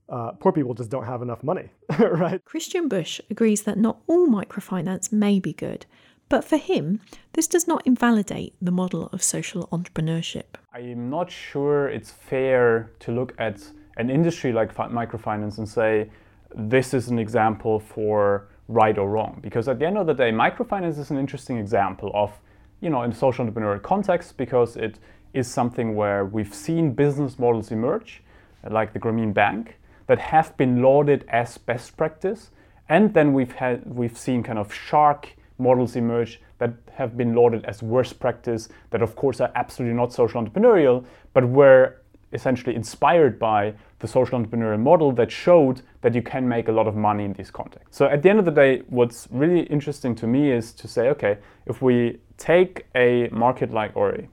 uh, 0.08 0.32
poor 0.32 0.52
people 0.52 0.74
just 0.74 0.90
don't 0.90 1.06
have 1.06 1.22
enough 1.22 1.42
money, 1.42 1.70
right? 1.98 2.44
Christian 2.44 2.88
Busch 2.88 3.20
agrees 3.30 3.62
that 3.62 3.78
not 3.78 3.98
all 4.06 4.26
microfinance 4.26 5.12
may 5.12 5.38
be 5.38 5.52
good, 5.52 5.86
but 6.28 6.44
for 6.44 6.56
him, 6.56 7.00
this 7.32 7.46
does 7.46 7.66
not 7.66 7.86
invalidate 7.86 8.54
the 8.60 8.70
model 8.70 9.08
of 9.12 9.22
social 9.22 9.68
entrepreneurship. 9.68 10.56
I'm 10.72 11.10
not 11.10 11.30
sure 11.30 11.88
it's 11.88 12.10
fair 12.10 12.90
to 13.00 13.12
look 13.12 13.34
at 13.38 13.62
an 13.96 14.10
industry 14.10 14.52
like 14.52 14.74
microfinance 14.74 15.58
and 15.58 15.68
say, 15.68 16.10
this 16.54 16.94
is 16.94 17.08
an 17.08 17.18
example 17.18 17.80
for 17.80 18.48
right 18.68 18.96
or 18.98 19.08
wrong. 19.08 19.38
Because 19.42 19.68
at 19.68 19.78
the 19.78 19.86
end 19.86 19.98
of 19.98 20.06
the 20.06 20.14
day, 20.14 20.30
microfinance 20.30 20.98
is 20.98 21.10
an 21.10 21.18
interesting 21.18 21.58
example 21.58 22.10
of, 22.14 22.32
you 22.80 22.90
know, 22.90 23.02
in 23.02 23.12
social 23.12 23.44
entrepreneurial 23.44 23.82
context 23.82 24.36
because 24.36 24.76
it 24.76 24.98
is 25.34 25.46
something 25.48 25.94
where 25.94 26.24
we've 26.24 26.54
seen 26.54 26.92
business 26.92 27.38
models 27.38 27.70
emerge, 27.70 28.22
like 28.68 28.92
the 28.92 28.98
Grameen 28.98 29.32
Bank, 29.32 29.78
that 30.06 30.18
have 30.18 30.56
been 30.56 30.82
lauded 30.82 31.24
as 31.28 31.56
best 31.58 31.96
practice, 31.96 32.50
and 32.88 33.14
then 33.14 33.32
we've 33.32 33.52
had 33.52 33.86
we've 33.86 34.18
seen 34.18 34.42
kind 34.42 34.58
of 34.58 34.74
shark 34.74 35.36
models 35.58 35.94
emerge 35.94 36.40
that 36.58 36.72
have 36.92 37.16
been 37.16 37.34
lauded 37.34 37.64
as 37.64 37.82
worst 37.82 38.18
practice, 38.18 38.68
that 38.90 39.02
of 39.02 39.14
course 39.14 39.40
are 39.40 39.52
absolutely 39.54 39.96
not 39.96 40.12
social 40.12 40.42
entrepreneurial, 40.42 41.04
but 41.32 41.48
were 41.48 42.00
essentially 42.32 42.74
inspired 42.74 43.38
by 43.38 43.72
the 44.00 44.08
social 44.08 44.38
entrepreneurial 44.38 44.80
model 44.80 45.12
that 45.12 45.30
showed 45.30 45.82
that 46.00 46.14
you 46.14 46.22
can 46.22 46.48
make 46.48 46.68
a 46.68 46.72
lot 46.72 46.86
of 46.86 46.96
money 46.96 47.24
in 47.24 47.32
these 47.34 47.50
contexts. 47.50 47.96
So 47.96 48.06
at 48.06 48.22
the 48.22 48.30
end 48.30 48.38
of 48.38 48.44
the 48.44 48.50
day, 48.50 48.82
what's 48.88 49.28
really 49.30 49.60
interesting 49.64 50.14
to 50.16 50.26
me 50.26 50.50
is 50.50 50.72
to 50.72 50.88
say, 50.88 51.08
okay, 51.10 51.38
if 51.66 51.80
we 51.80 52.18
take 52.36 52.86
a 52.94 53.28
market 53.30 53.70
like 53.70 53.92
or 53.94 54.10
a, 54.10 54.28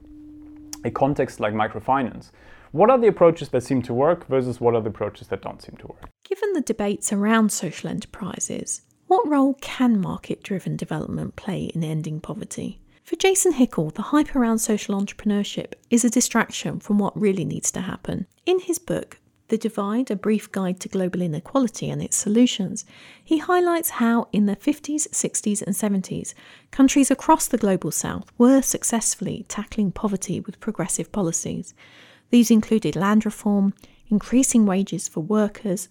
a 0.84 0.90
context 0.90 1.38
like 1.38 1.52
microfinance, 1.52 2.30
what 2.72 2.90
are 2.90 2.98
the 2.98 3.06
approaches 3.06 3.48
that 3.50 3.62
seem 3.62 3.80
to 3.82 3.94
work 3.94 4.26
versus 4.26 4.60
what 4.60 4.74
are 4.74 4.80
the 4.80 4.90
approaches 4.90 5.28
that 5.28 5.42
don't 5.42 5.62
seem 5.62 5.76
to 5.76 5.86
work? 5.86 6.10
Given 6.24 6.52
the 6.52 6.60
debates 6.60 7.12
around 7.12 7.52
social 7.52 7.88
enterprises, 7.88 8.82
what 9.06 9.26
role 9.26 9.54
can 9.60 10.00
market 10.00 10.42
driven 10.42 10.76
development 10.76 11.36
play 11.36 11.64
in 11.74 11.82
ending 11.82 12.20
poverty? 12.20 12.80
For 13.02 13.16
Jason 13.16 13.54
Hickel, 13.54 13.94
the 13.94 14.02
hype 14.02 14.36
around 14.36 14.58
social 14.58 15.00
entrepreneurship 15.00 15.72
is 15.88 16.04
a 16.04 16.10
distraction 16.10 16.78
from 16.78 16.98
what 16.98 17.18
really 17.18 17.46
needs 17.46 17.70
to 17.72 17.80
happen. 17.80 18.26
In 18.44 18.60
his 18.60 18.78
book, 18.78 19.18
The 19.48 19.56
Divide 19.56 20.10
A 20.10 20.16
Brief 20.16 20.52
Guide 20.52 20.78
to 20.80 20.90
Global 20.90 21.22
Inequality 21.22 21.88
and 21.88 22.02
Its 22.02 22.16
Solutions, 22.16 22.84
he 23.24 23.38
highlights 23.38 23.90
how, 23.90 24.28
in 24.30 24.44
the 24.44 24.56
50s, 24.56 25.08
60s, 25.08 25.62
and 25.62 25.74
70s, 25.74 26.34
countries 26.70 27.10
across 27.10 27.46
the 27.46 27.56
global 27.56 27.90
south 27.90 28.30
were 28.36 28.60
successfully 28.60 29.46
tackling 29.48 29.90
poverty 29.90 30.38
with 30.38 30.60
progressive 30.60 31.10
policies. 31.12 31.72
These 32.28 32.50
included 32.50 32.94
land 32.94 33.24
reform, 33.24 33.72
increasing 34.10 34.66
wages 34.66 35.08
for 35.08 35.20
workers, 35.20 35.88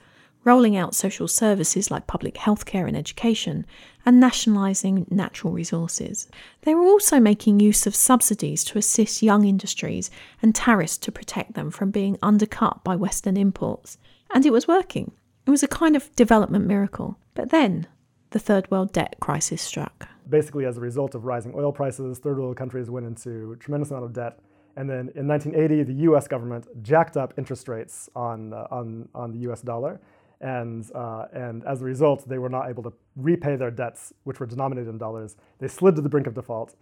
rolling 0.47 0.77
out 0.77 0.95
social 0.95 1.27
services 1.27 1.91
like 1.91 2.07
public 2.07 2.35
healthcare 2.35 2.87
and 2.87 2.95
education, 2.95 3.65
and 4.05 4.17
nationalising 4.17 5.05
natural 5.09 5.51
resources. 5.51 6.29
They 6.61 6.73
were 6.73 6.85
also 6.85 7.19
making 7.19 7.59
use 7.59 7.85
of 7.85 7.93
subsidies 7.93 8.63
to 8.63 8.77
assist 8.77 9.21
young 9.21 9.43
industries 9.43 10.09
and 10.41 10.55
tariffs 10.55 10.97
to 10.99 11.11
protect 11.11 11.55
them 11.55 11.69
from 11.69 11.91
being 11.91 12.17
undercut 12.23 12.81
by 12.85 12.95
Western 12.95 13.35
imports. 13.35 13.97
And 14.33 14.45
it 14.45 14.53
was 14.53 14.69
working. 14.69 15.11
It 15.45 15.49
was 15.49 15.63
a 15.63 15.67
kind 15.67 15.97
of 15.97 16.15
development 16.15 16.65
miracle. 16.65 17.19
But 17.33 17.49
then, 17.49 17.85
the 18.29 18.39
third 18.39 18.71
world 18.71 18.93
debt 18.93 19.17
crisis 19.19 19.61
struck. 19.61 20.07
Basically, 20.29 20.63
as 20.63 20.77
a 20.77 20.81
result 20.81 21.13
of 21.13 21.25
rising 21.25 21.53
oil 21.57 21.73
prices, 21.73 22.19
third 22.19 22.37
world 22.39 22.55
countries 22.55 22.89
went 22.89 23.05
into 23.05 23.51
a 23.51 23.57
tremendous 23.57 23.91
amount 23.91 24.05
of 24.05 24.13
debt. 24.13 24.39
And 24.77 24.89
then 24.89 25.09
in 25.15 25.27
1980, 25.27 25.83
the 25.83 26.09
US 26.11 26.25
government 26.25 26.67
jacked 26.81 27.17
up 27.17 27.33
interest 27.37 27.67
rates 27.67 28.09
on, 28.15 28.53
uh, 28.53 28.67
on, 28.71 29.09
on 29.13 29.33
the 29.33 29.39
US 29.49 29.61
dollar 29.61 29.99
and, 30.41 30.89
uh, 30.93 31.25
and 31.33 31.63
as 31.65 31.81
a 31.81 31.85
result, 31.85 32.27
they 32.27 32.37
were 32.37 32.49
not 32.49 32.69
able 32.69 32.83
to 32.83 32.93
repay 33.15 33.55
their 33.55 33.71
debts, 33.71 34.13
which 34.23 34.39
were 34.39 34.45
denominated 34.45 34.89
in 34.89 34.97
dollars. 34.97 35.35
They 35.59 35.67
slid 35.67 35.95
to 35.95 36.01
the 36.01 36.09
brink 36.09 36.27
of 36.27 36.35
default. 36.35 36.75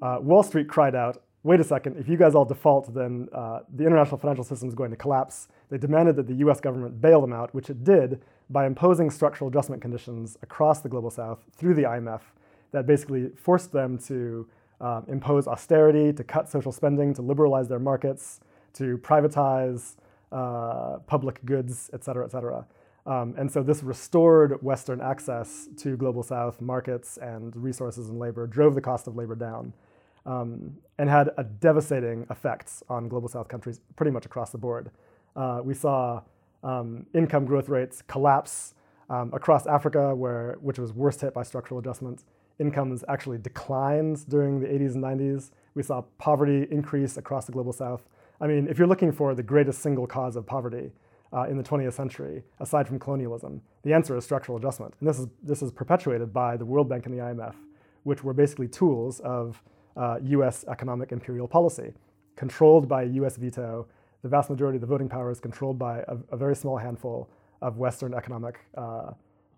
Uh, 0.00 0.18
Wall 0.20 0.42
Street 0.42 0.68
cried 0.68 0.94
out, 0.94 1.22
wait 1.42 1.60
a 1.60 1.64
second, 1.64 1.96
if 1.96 2.08
you 2.08 2.16
guys 2.16 2.34
all 2.34 2.44
default, 2.44 2.92
then 2.94 3.28
uh, 3.32 3.60
the 3.74 3.84
international 3.84 4.18
financial 4.18 4.44
system 4.44 4.68
is 4.68 4.74
going 4.74 4.90
to 4.90 4.96
collapse. 4.96 5.48
They 5.70 5.78
demanded 5.78 6.16
that 6.16 6.26
the 6.26 6.34
US 6.46 6.60
government 6.60 7.00
bail 7.00 7.20
them 7.20 7.32
out, 7.32 7.54
which 7.54 7.70
it 7.70 7.82
did 7.82 8.22
by 8.50 8.66
imposing 8.66 9.10
structural 9.10 9.48
adjustment 9.48 9.80
conditions 9.80 10.36
across 10.42 10.80
the 10.80 10.88
global 10.88 11.10
south 11.10 11.44
through 11.56 11.74
the 11.74 11.82
IMF 11.82 12.20
that 12.72 12.86
basically 12.86 13.30
forced 13.36 13.72
them 13.72 13.98
to 13.98 14.46
um, 14.80 15.04
impose 15.08 15.46
austerity, 15.46 16.12
to 16.12 16.24
cut 16.24 16.48
social 16.48 16.72
spending, 16.72 17.12
to 17.14 17.22
liberalize 17.22 17.68
their 17.68 17.78
markets, 17.78 18.40
to 18.74 18.98
privatize 18.98 19.96
uh, 20.32 20.98
public 21.06 21.44
goods, 21.44 21.90
et 21.92 22.04
cetera, 22.04 22.24
et 22.24 22.30
cetera. 22.30 22.64
Um, 23.10 23.34
and 23.36 23.50
so 23.50 23.64
this 23.64 23.82
restored 23.82 24.62
Western 24.62 25.00
access 25.00 25.68
to 25.78 25.96
global 25.96 26.22
South 26.22 26.60
markets 26.60 27.18
and 27.20 27.54
resources 27.56 28.08
and 28.08 28.20
labor, 28.20 28.46
drove 28.46 28.76
the 28.76 28.80
cost 28.80 29.08
of 29.08 29.16
labor 29.16 29.34
down, 29.34 29.72
um, 30.26 30.76
and 30.96 31.10
had 31.10 31.30
a 31.36 31.42
devastating 31.42 32.24
effects 32.30 32.84
on 32.88 33.08
global 33.08 33.28
South 33.28 33.48
countries 33.48 33.80
pretty 33.96 34.12
much 34.12 34.26
across 34.26 34.50
the 34.52 34.58
board. 34.58 34.92
Uh, 35.34 35.60
we 35.64 35.74
saw 35.74 36.22
um, 36.62 37.04
income 37.12 37.44
growth 37.46 37.68
rates 37.68 38.00
collapse 38.06 38.74
um, 39.08 39.32
across 39.34 39.66
Africa, 39.66 40.14
where, 40.14 40.56
which 40.60 40.78
was 40.78 40.92
worst 40.92 41.20
hit 41.20 41.34
by 41.34 41.42
structural 41.42 41.80
adjustments. 41.80 42.26
Incomes 42.60 43.02
actually 43.08 43.38
declined 43.38 44.24
during 44.28 44.60
the 44.60 44.68
80s 44.68 44.94
and 44.94 45.02
90s. 45.02 45.50
We 45.74 45.82
saw 45.82 46.02
poverty 46.18 46.68
increase 46.70 47.16
across 47.16 47.46
the 47.46 47.52
global 47.52 47.72
South. 47.72 48.04
I 48.40 48.46
mean, 48.46 48.68
if 48.68 48.78
you're 48.78 48.86
looking 48.86 49.10
for 49.10 49.34
the 49.34 49.42
greatest 49.42 49.80
single 49.80 50.06
cause 50.06 50.36
of 50.36 50.46
poverty, 50.46 50.92
uh, 51.32 51.44
in 51.44 51.56
the 51.56 51.62
20th 51.62 51.92
century, 51.92 52.42
aside 52.60 52.86
from 52.86 52.98
colonialism? 52.98 53.62
The 53.82 53.92
answer 53.92 54.16
is 54.16 54.24
structural 54.24 54.58
adjustment. 54.58 54.94
And 55.00 55.08
this 55.08 55.18
is, 55.18 55.26
this 55.42 55.62
is 55.62 55.72
perpetuated 55.72 56.32
by 56.32 56.56
the 56.56 56.64
World 56.64 56.88
Bank 56.88 57.06
and 57.06 57.14
the 57.14 57.22
IMF, 57.22 57.54
which 58.02 58.24
were 58.24 58.34
basically 58.34 58.68
tools 58.68 59.20
of 59.20 59.62
uh, 59.96 60.18
US 60.22 60.64
economic 60.68 61.12
imperial 61.12 61.48
policy, 61.48 61.92
controlled 62.36 62.88
by 62.88 63.02
US 63.04 63.36
veto. 63.36 63.86
The 64.22 64.28
vast 64.28 64.50
majority 64.50 64.76
of 64.76 64.80
the 64.80 64.86
voting 64.86 65.08
power 65.08 65.30
is 65.30 65.40
controlled 65.40 65.78
by 65.78 66.00
a, 66.00 66.16
a 66.32 66.36
very 66.36 66.54
small 66.54 66.76
handful 66.76 67.30
of 67.62 67.78
Western 67.78 68.14
economic 68.14 68.60
uh, 68.76 69.12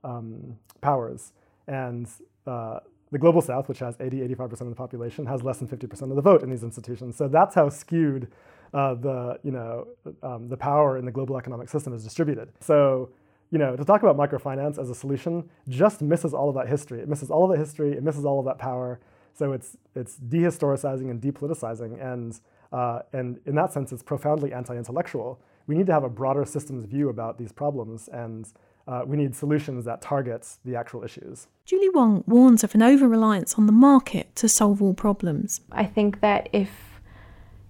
um, 0.04 0.56
powers. 0.80 1.32
And 1.68 2.08
uh, 2.46 2.80
the 3.12 3.18
global 3.18 3.40
south, 3.40 3.68
which 3.68 3.78
has 3.80 3.94
80, 4.00 4.20
85% 4.34 4.62
of 4.62 4.68
the 4.70 4.74
population, 4.74 5.26
has 5.26 5.42
less 5.42 5.58
than 5.58 5.68
50% 5.68 6.02
of 6.02 6.16
the 6.16 6.22
vote 6.22 6.42
in 6.42 6.50
these 6.50 6.64
institutions. 6.64 7.16
So 7.16 7.28
that's 7.28 7.54
how 7.54 7.68
skewed 7.68 8.28
uh, 8.72 8.94
the, 8.94 9.38
you 9.42 9.50
know, 9.50 9.86
um, 10.22 10.48
the 10.48 10.56
power 10.56 10.98
in 10.98 11.04
the 11.04 11.12
global 11.12 11.36
economic 11.36 11.68
system 11.68 11.92
is 11.94 12.02
distributed. 12.02 12.50
So, 12.60 13.10
you 13.50 13.58
know, 13.58 13.76
to 13.76 13.84
talk 13.84 14.02
about 14.02 14.16
microfinance 14.16 14.78
as 14.78 14.88
a 14.88 14.94
solution 14.94 15.48
just 15.68 16.00
misses 16.00 16.32
all 16.32 16.48
of 16.48 16.54
that 16.54 16.68
history. 16.68 17.00
It 17.00 17.08
misses 17.08 17.30
all 17.30 17.44
of 17.44 17.50
that 17.50 17.58
history. 17.58 17.92
It 17.92 18.02
misses 18.02 18.24
all 18.24 18.38
of 18.38 18.46
that 18.46 18.58
power. 18.58 18.98
So 19.34 19.52
it's 19.52 19.76
it's 19.94 20.18
dehistoricizing 20.18 21.10
and 21.10 21.20
depoliticizing, 21.20 22.02
and 22.02 22.38
uh, 22.70 23.00
and 23.12 23.40
in 23.46 23.54
that 23.54 23.72
sense, 23.72 23.92
it's 23.92 24.02
profoundly 24.02 24.52
anti-intellectual. 24.52 25.40
We 25.66 25.74
need 25.74 25.86
to 25.86 25.92
have 25.92 26.04
a 26.04 26.08
broader 26.08 26.44
systems 26.44 26.84
view 26.84 27.08
about 27.08 27.38
these 27.38 27.52
problems, 27.52 28.08
and 28.08 28.46
uh, 28.86 29.02
we 29.06 29.16
need 29.16 29.34
solutions 29.34 29.84
that 29.84 30.02
target 30.02 30.46
the 30.64 30.76
actual 30.76 31.02
issues. 31.02 31.46
Juli 31.64 31.88
Huang 31.92 32.24
warns 32.26 32.64
of 32.64 32.74
an 32.74 32.82
over 32.82 33.08
reliance 33.08 33.54
on 33.54 33.66
the 33.66 33.72
market 33.72 34.34
to 34.36 34.48
solve 34.48 34.82
all 34.82 34.94
problems. 34.94 35.62
I 35.70 35.84
think 35.84 36.20
that 36.20 36.48
if 36.52 36.91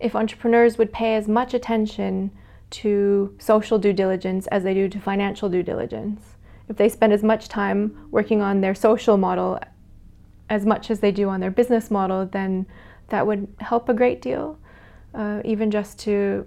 if 0.03 0.17
entrepreneurs 0.17 0.79
would 0.79 0.93
pay 0.93 1.15
as 1.15 1.29
much 1.29 1.55
attention 1.55 2.31
to 2.71 3.35
social 3.39 3.79
due 3.79 3.93
diligence 3.93 4.47
as 4.49 4.65
they 4.65 4.75
do 4.75 4.89
to 4.89 5.01
financial 5.01 5.49
due 5.49 5.63
diligence, 5.63 6.37
if 6.69 6.77
they 6.77 6.89
spend 6.89 7.13
as 7.13 7.23
much 7.23 7.49
time 7.49 8.09
working 8.11 8.41
on 8.41 8.61
their 8.61 8.75
social 8.75 9.17
model 9.17 9.59
as 10.51 10.67
much 10.67 10.91
as 10.91 11.01
they 11.01 11.13
do 11.13 11.29
on 11.29 11.41
their 11.41 11.51
business 11.51 11.91
model, 11.91 12.27
then 12.27 12.67
that 13.09 13.27
would 13.27 13.49
help 13.61 13.89
a 13.89 13.95
great 13.95 14.21
deal. 14.21 14.59
Uh, 15.15 15.41
even 15.45 15.71
just 15.71 15.99
to 15.99 16.47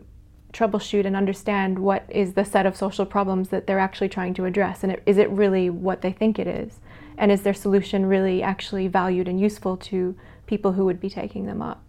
troubleshoot 0.51 1.05
and 1.05 1.15
understand 1.15 1.77
what 1.77 2.05
is 2.09 2.33
the 2.33 2.45
set 2.45 2.65
of 2.65 2.75
social 2.75 3.05
problems 3.05 3.49
that 3.49 3.67
they're 3.67 3.79
actually 3.79 4.09
trying 4.09 4.33
to 4.33 4.45
address, 4.45 4.83
and 4.83 4.99
is 5.05 5.17
it 5.17 5.29
really 5.29 5.69
what 5.69 6.01
they 6.01 6.11
think 6.11 6.39
it 6.39 6.47
is, 6.47 6.79
and 7.17 7.31
is 7.31 7.43
their 7.43 7.53
solution 7.53 8.05
really 8.05 8.41
actually 8.41 8.87
valued 8.87 9.27
and 9.27 9.39
useful 9.39 9.77
to 9.77 10.15
people 10.47 10.73
who 10.73 10.85
would 10.85 10.99
be 10.99 11.09
taking 11.09 11.45
them 11.45 11.61
up. 11.61 11.84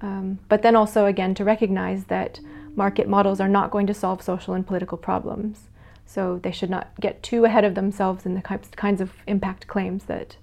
Um, 0.00 0.38
but 0.48 0.62
then 0.62 0.76
also, 0.76 1.06
again, 1.06 1.34
to 1.34 1.44
recognize 1.44 2.04
that 2.04 2.40
market 2.74 3.08
models 3.08 3.40
are 3.40 3.48
not 3.48 3.70
going 3.70 3.86
to 3.88 3.94
solve 3.94 4.22
social 4.22 4.54
and 4.54 4.66
political 4.66 4.96
problems. 4.98 5.68
So 6.06 6.40
they 6.42 6.52
should 6.52 6.70
not 6.70 6.88
get 7.00 7.22
too 7.22 7.44
ahead 7.44 7.64
of 7.64 7.74
themselves 7.74 8.24
in 8.24 8.34
the 8.34 8.42
kinds 8.42 9.00
of 9.00 9.12
impact 9.26 9.66
claims 9.66 10.04
that 10.04 10.36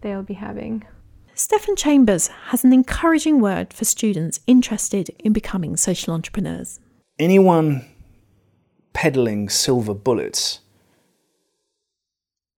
they'll 0.00 0.22
be 0.22 0.34
having. 0.34 0.84
Stephan 1.34 1.76
Chambers 1.76 2.28
has 2.46 2.64
an 2.64 2.72
encouraging 2.72 3.40
word 3.40 3.72
for 3.72 3.84
students 3.84 4.40
interested 4.46 5.10
in 5.18 5.32
becoming 5.32 5.76
social 5.76 6.14
entrepreneurs. 6.14 6.80
Anyone 7.18 7.84
peddling 8.92 9.48
silver 9.48 9.94
bullets 9.94 10.60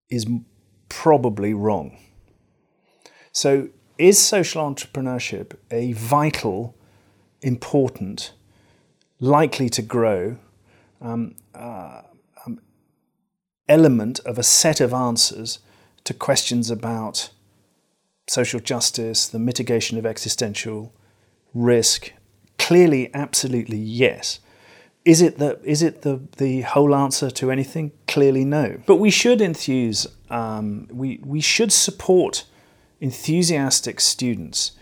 is 0.09 0.27
probably 0.89 1.53
wrong. 1.55 1.99
So 3.33 3.71
is 3.99 4.19
social 4.19 4.63
entrepreneurship 4.63 5.57
a 5.71 5.93
vital, 5.93 6.75
important, 7.43 8.33
likely 9.21 9.69
to 9.71 9.83
grow 9.83 10.37
um, 11.01 11.35
uh, 11.55 12.03
um, 12.45 12.61
element 13.69 14.21
of 14.21 14.39
a 14.39 14.43
set 14.43 14.81
of 14.81 14.93
answers 14.93 15.61
to 16.05 16.15
questions 16.15 16.71
about 16.71 17.31
social 18.29 18.61
justice, 18.61 19.29
the 19.29 19.39
mitigation 19.39 19.99
of 19.99 20.07
existential 20.07 20.93
risk? 21.55 22.13
Clearly, 22.59 23.11
absolutely 23.15 23.79
yes. 23.79 24.41
Is 25.05 25.23
it 25.23 25.39
the, 25.39 25.61
is 25.63 25.83
it 25.83 26.03
the, 26.03 26.21
the 26.39 26.63
whole 26.63 26.95
answer 26.95 27.31
to 27.31 27.51
anything? 27.51 27.93
clearly 28.17 28.47
no. 28.47 28.81
But 28.87 28.97
we 28.97 29.11
should 29.11 29.43
enthuse, 29.43 30.07
um, 30.31 30.89
we, 30.91 31.21
we 31.23 31.43
should 31.43 31.71
support 31.71 32.45
enthusiastic 33.01 34.01
students 34.01 34.73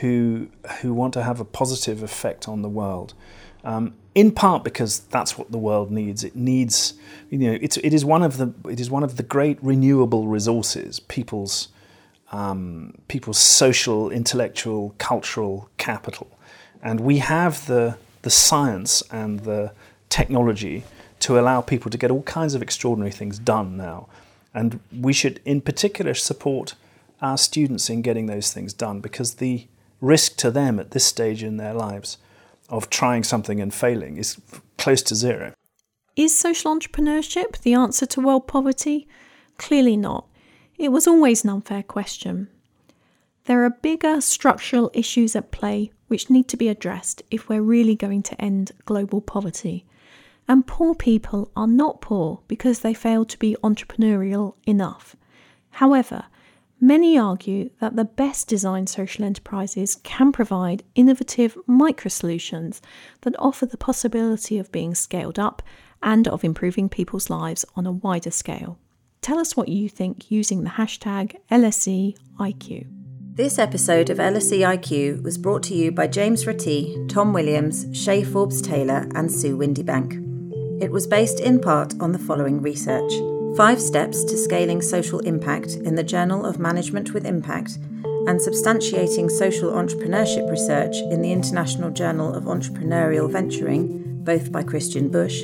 who, 0.00 0.48
who 0.80 0.92
want 0.92 1.14
to 1.14 1.22
have 1.22 1.40
a 1.40 1.44
positive 1.44 2.02
effect 2.02 2.48
on 2.48 2.62
the 2.62 2.68
world. 2.68 3.14
Um, 3.64 3.94
in 4.14 4.32
part 4.32 4.64
because 4.64 5.00
that's 5.00 5.38
what 5.38 5.50
the 5.50 5.58
world 5.58 5.90
needs. 5.90 6.24
It 6.24 6.36
needs, 6.36 6.94
you 7.30 7.38
know, 7.38 7.58
it's, 7.60 7.76
it 7.78 7.94
is 7.94 8.04
one 8.04 8.22
of 8.22 8.36
the 8.36 8.52
it 8.68 8.80
is 8.80 8.90
one 8.90 9.02
of 9.02 9.16
the 9.16 9.22
great 9.22 9.58
renewable 9.62 10.26
resources. 10.26 11.00
People's 11.00 11.68
um, 12.30 12.94
people's 13.08 13.38
social, 13.38 14.10
intellectual, 14.10 14.94
cultural 14.98 15.70
capital, 15.78 16.28
and 16.82 17.00
we 17.00 17.18
have 17.18 17.66
the 17.66 17.96
the 18.22 18.30
science 18.30 19.02
and 19.10 19.40
the 19.40 19.72
technology 20.08 20.84
to 21.20 21.38
allow 21.38 21.60
people 21.60 21.90
to 21.90 21.98
get 21.98 22.10
all 22.10 22.22
kinds 22.22 22.54
of 22.54 22.62
extraordinary 22.62 23.12
things 23.12 23.38
done 23.38 23.76
now. 23.76 24.08
And 24.54 24.80
we 25.00 25.12
should, 25.12 25.40
in 25.44 25.60
particular, 25.60 26.14
support 26.14 26.74
our 27.22 27.38
students 27.38 27.88
in 27.88 28.02
getting 28.02 28.26
those 28.26 28.52
things 28.52 28.74
done 28.74 29.00
because 29.00 29.34
the 29.34 29.66
risk 30.00 30.36
to 30.36 30.50
them 30.50 30.78
at 30.78 30.90
this 30.90 31.06
stage 31.06 31.42
in 31.42 31.56
their 31.56 31.72
lives 31.72 32.18
of 32.68 32.90
trying 32.90 33.22
something 33.22 33.60
and 33.60 33.72
failing 33.72 34.16
is 34.16 34.40
close 34.76 35.02
to 35.02 35.14
zero. 35.14 35.54
Is 36.16 36.36
social 36.36 36.76
entrepreneurship 36.76 37.58
the 37.58 37.74
answer 37.74 38.04
to 38.06 38.20
world 38.20 38.46
poverty? 38.46 39.08
Clearly 39.56 39.96
not. 39.96 40.26
It 40.76 40.90
was 40.90 41.06
always 41.06 41.44
an 41.44 41.50
unfair 41.50 41.82
question. 41.82 42.48
There 43.44 43.64
are 43.64 43.70
bigger 43.70 44.20
structural 44.20 44.90
issues 44.92 45.34
at 45.34 45.50
play 45.50 45.92
which 46.08 46.28
need 46.28 46.48
to 46.48 46.56
be 46.56 46.68
addressed 46.68 47.22
if 47.30 47.48
we're 47.48 47.62
really 47.62 47.94
going 47.94 48.22
to 48.24 48.40
end 48.40 48.72
global 48.84 49.20
poverty. 49.20 49.86
And 50.46 50.66
poor 50.66 50.94
people 50.94 51.50
are 51.56 51.66
not 51.66 52.00
poor 52.00 52.40
because 52.48 52.80
they 52.80 52.94
fail 52.94 53.24
to 53.24 53.38
be 53.38 53.56
entrepreneurial 53.62 54.54
enough. 54.66 55.16
However, 55.70 56.24
Many 56.84 57.16
argue 57.16 57.70
that 57.78 57.94
the 57.94 58.04
best 58.04 58.48
designed 58.48 58.88
social 58.88 59.24
enterprises 59.24 59.94
can 60.02 60.32
provide 60.32 60.82
innovative 60.96 61.56
micro 61.64 62.08
solutions 62.08 62.82
that 63.20 63.36
offer 63.38 63.66
the 63.66 63.76
possibility 63.76 64.58
of 64.58 64.72
being 64.72 64.92
scaled 64.96 65.38
up 65.38 65.62
and 66.02 66.26
of 66.26 66.42
improving 66.42 66.88
people's 66.88 67.30
lives 67.30 67.64
on 67.76 67.86
a 67.86 67.92
wider 67.92 68.32
scale. 68.32 68.80
Tell 69.20 69.38
us 69.38 69.56
what 69.56 69.68
you 69.68 69.88
think 69.88 70.28
using 70.28 70.64
the 70.64 70.70
hashtag 70.70 71.36
LSEIQ. 71.52 72.88
This 73.36 73.60
episode 73.60 74.10
of 74.10 74.18
LSEIQ 74.18 75.22
was 75.22 75.38
brought 75.38 75.62
to 75.64 75.74
you 75.76 75.92
by 75.92 76.08
James 76.08 76.46
Rattee, 76.46 77.08
Tom 77.08 77.32
Williams, 77.32 77.86
Shay 77.96 78.24
Forbes 78.24 78.60
Taylor, 78.60 79.06
and 79.14 79.30
Sue 79.30 79.56
Windebank. 79.56 80.82
It 80.82 80.90
was 80.90 81.06
based 81.06 81.38
in 81.38 81.60
part 81.60 81.94
on 82.00 82.10
the 82.10 82.18
following 82.18 82.60
research. 82.60 83.12
Five 83.56 83.82
Steps 83.82 84.24
to 84.24 84.38
Scaling 84.38 84.80
Social 84.80 85.18
Impact 85.18 85.74
in 85.84 85.94
the 85.94 86.02
Journal 86.02 86.46
of 86.46 86.58
Management 86.58 87.12
with 87.12 87.26
Impact, 87.26 87.76
and 88.26 88.40
Substantiating 88.40 89.30
Social 89.30 89.72
Entrepreneurship 89.72 90.50
Research 90.50 90.96
in 91.10 91.20
the 91.20 91.32
International 91.32 91.90
Journal 91.90 92.32
of 92.32 92.44
Entrepreneurial 92.44 93.30
Venturing, 93.30 94.24
both 94.24 94.50
by 94.50 94.62
Christian 94.62 95.10
Busch. 95.10 95.42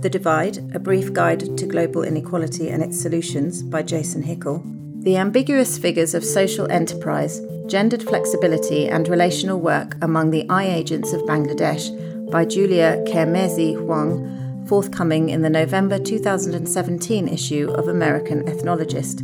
The 0.00 0.10
Divide, 0.10 0.58
A 0.74 0.80
Brief 0.80 1.12
Guide 1.12 1.56
to 1.56 1.66
Global 1.66 2.02
Inequality 2.02 2.70
and 2.70 2.82
Its 2.82 3.00
Solutions 3.00 3.62
by 3.62 3.84
Jason 3.84 4.24
Hickel. 4.24 4.64
The 5.04 5.16
Ambiguous 5.16 5.78
Figures 5.78 6.12
of 6.12 6.24
Social 6.24 6.68
Enterprise, 6.72 7.40
Gendered 7.68 8.02
Flexibility 8.02 8.88
and 8.88 9.06
Relational 9.06 9.60
Work 9.60 9.96
Among 10.02 10.30
the 10.30 10.44
iAgents 10.48 11.14
of 11.14 11.20
Bangladesh 11.22 11.88
by 12.32 12.44
Julia 12.44 13.00
Qermezi 13.06 13.76
Huang 13.76 14.36
forthcoming 14.68 15.28
in 15.28 15.42
the 15.42 15.50
November 15.50 15.98
2017 15.98 17.28
issue 17.28 17.70
of 17.70 17.88
American 17.88 18.42
Ethnologist. 18.48 19.22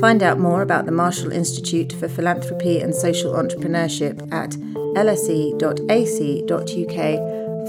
Find 0.00 0.22
out 0.22 0.38
more 0.38 0.62
about 0.62 0.86
the 0.86 0.92
Marshall 0.92 1.32
Institute 1.32 1.92
for 1.92 2.08
Philanthropy 2.08 2.80
and 2.80 2.94
Social 2.94 3.32
Entrepreneurship 3.34 4.32
at 4.32 4.50
lse.ac.uk 4.96 5.30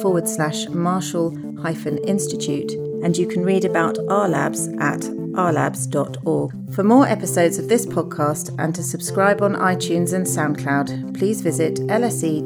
forward 0.01 0.27
slash 0.27 0.67
Marshall 0.69 1.37
hyphen 1.61 1.97
Institute, 1.99 2.71
and 3.03 3.15
you 3.15 3.27
can 3.27 3.43
read 3.43 3.65
about 3.65 3.97
our 4.09 4.27
labs 4.27 4.67
at 4.79 5.01
rlabs.org. 5.35 6.73
For 6.73 6.83
more 6.83 7.07
episodes 7.07 7.57
of 7.59 7.69
this 7.69 7.85
podcast 7.85 8.55
and 8.57 8.73
to 8.73 8.83
subscribe 8.83 9.41
on 9.41 9.55
iTunes 9.55 10.13
and 10.13 10.25
SoundCloud, 10.25 11.17
please 11.17 11.41
visit 11.41 11.75
lse.ac.uk 11.75 12.45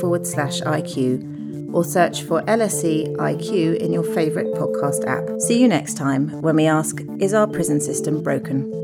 forward 0.00 0.26
slash 0.26 0.60
IQ 0.62 1.29
or 1.72 1.84
search 1.84 2.22
for 2.22 2.42
LSE 2.42 3.16
IQ 3.16 3.76
in 3.78 3.92
your 3.92 4.04
favourite 4.04 4.48
podcast 4.54 5.06
app. 5.06 5.40
See 5.40 5.60
you 5.60 5.68
next 5.68 5.96
time 5.96 6.30
when 6.42 6.56
we 6.56 6.66
ask 6.66 7.00
Is 7.18 7.34
our 7.34 7.46
prison 7.46 7.80
system 7.80 8.22
broken? 8.22 8.79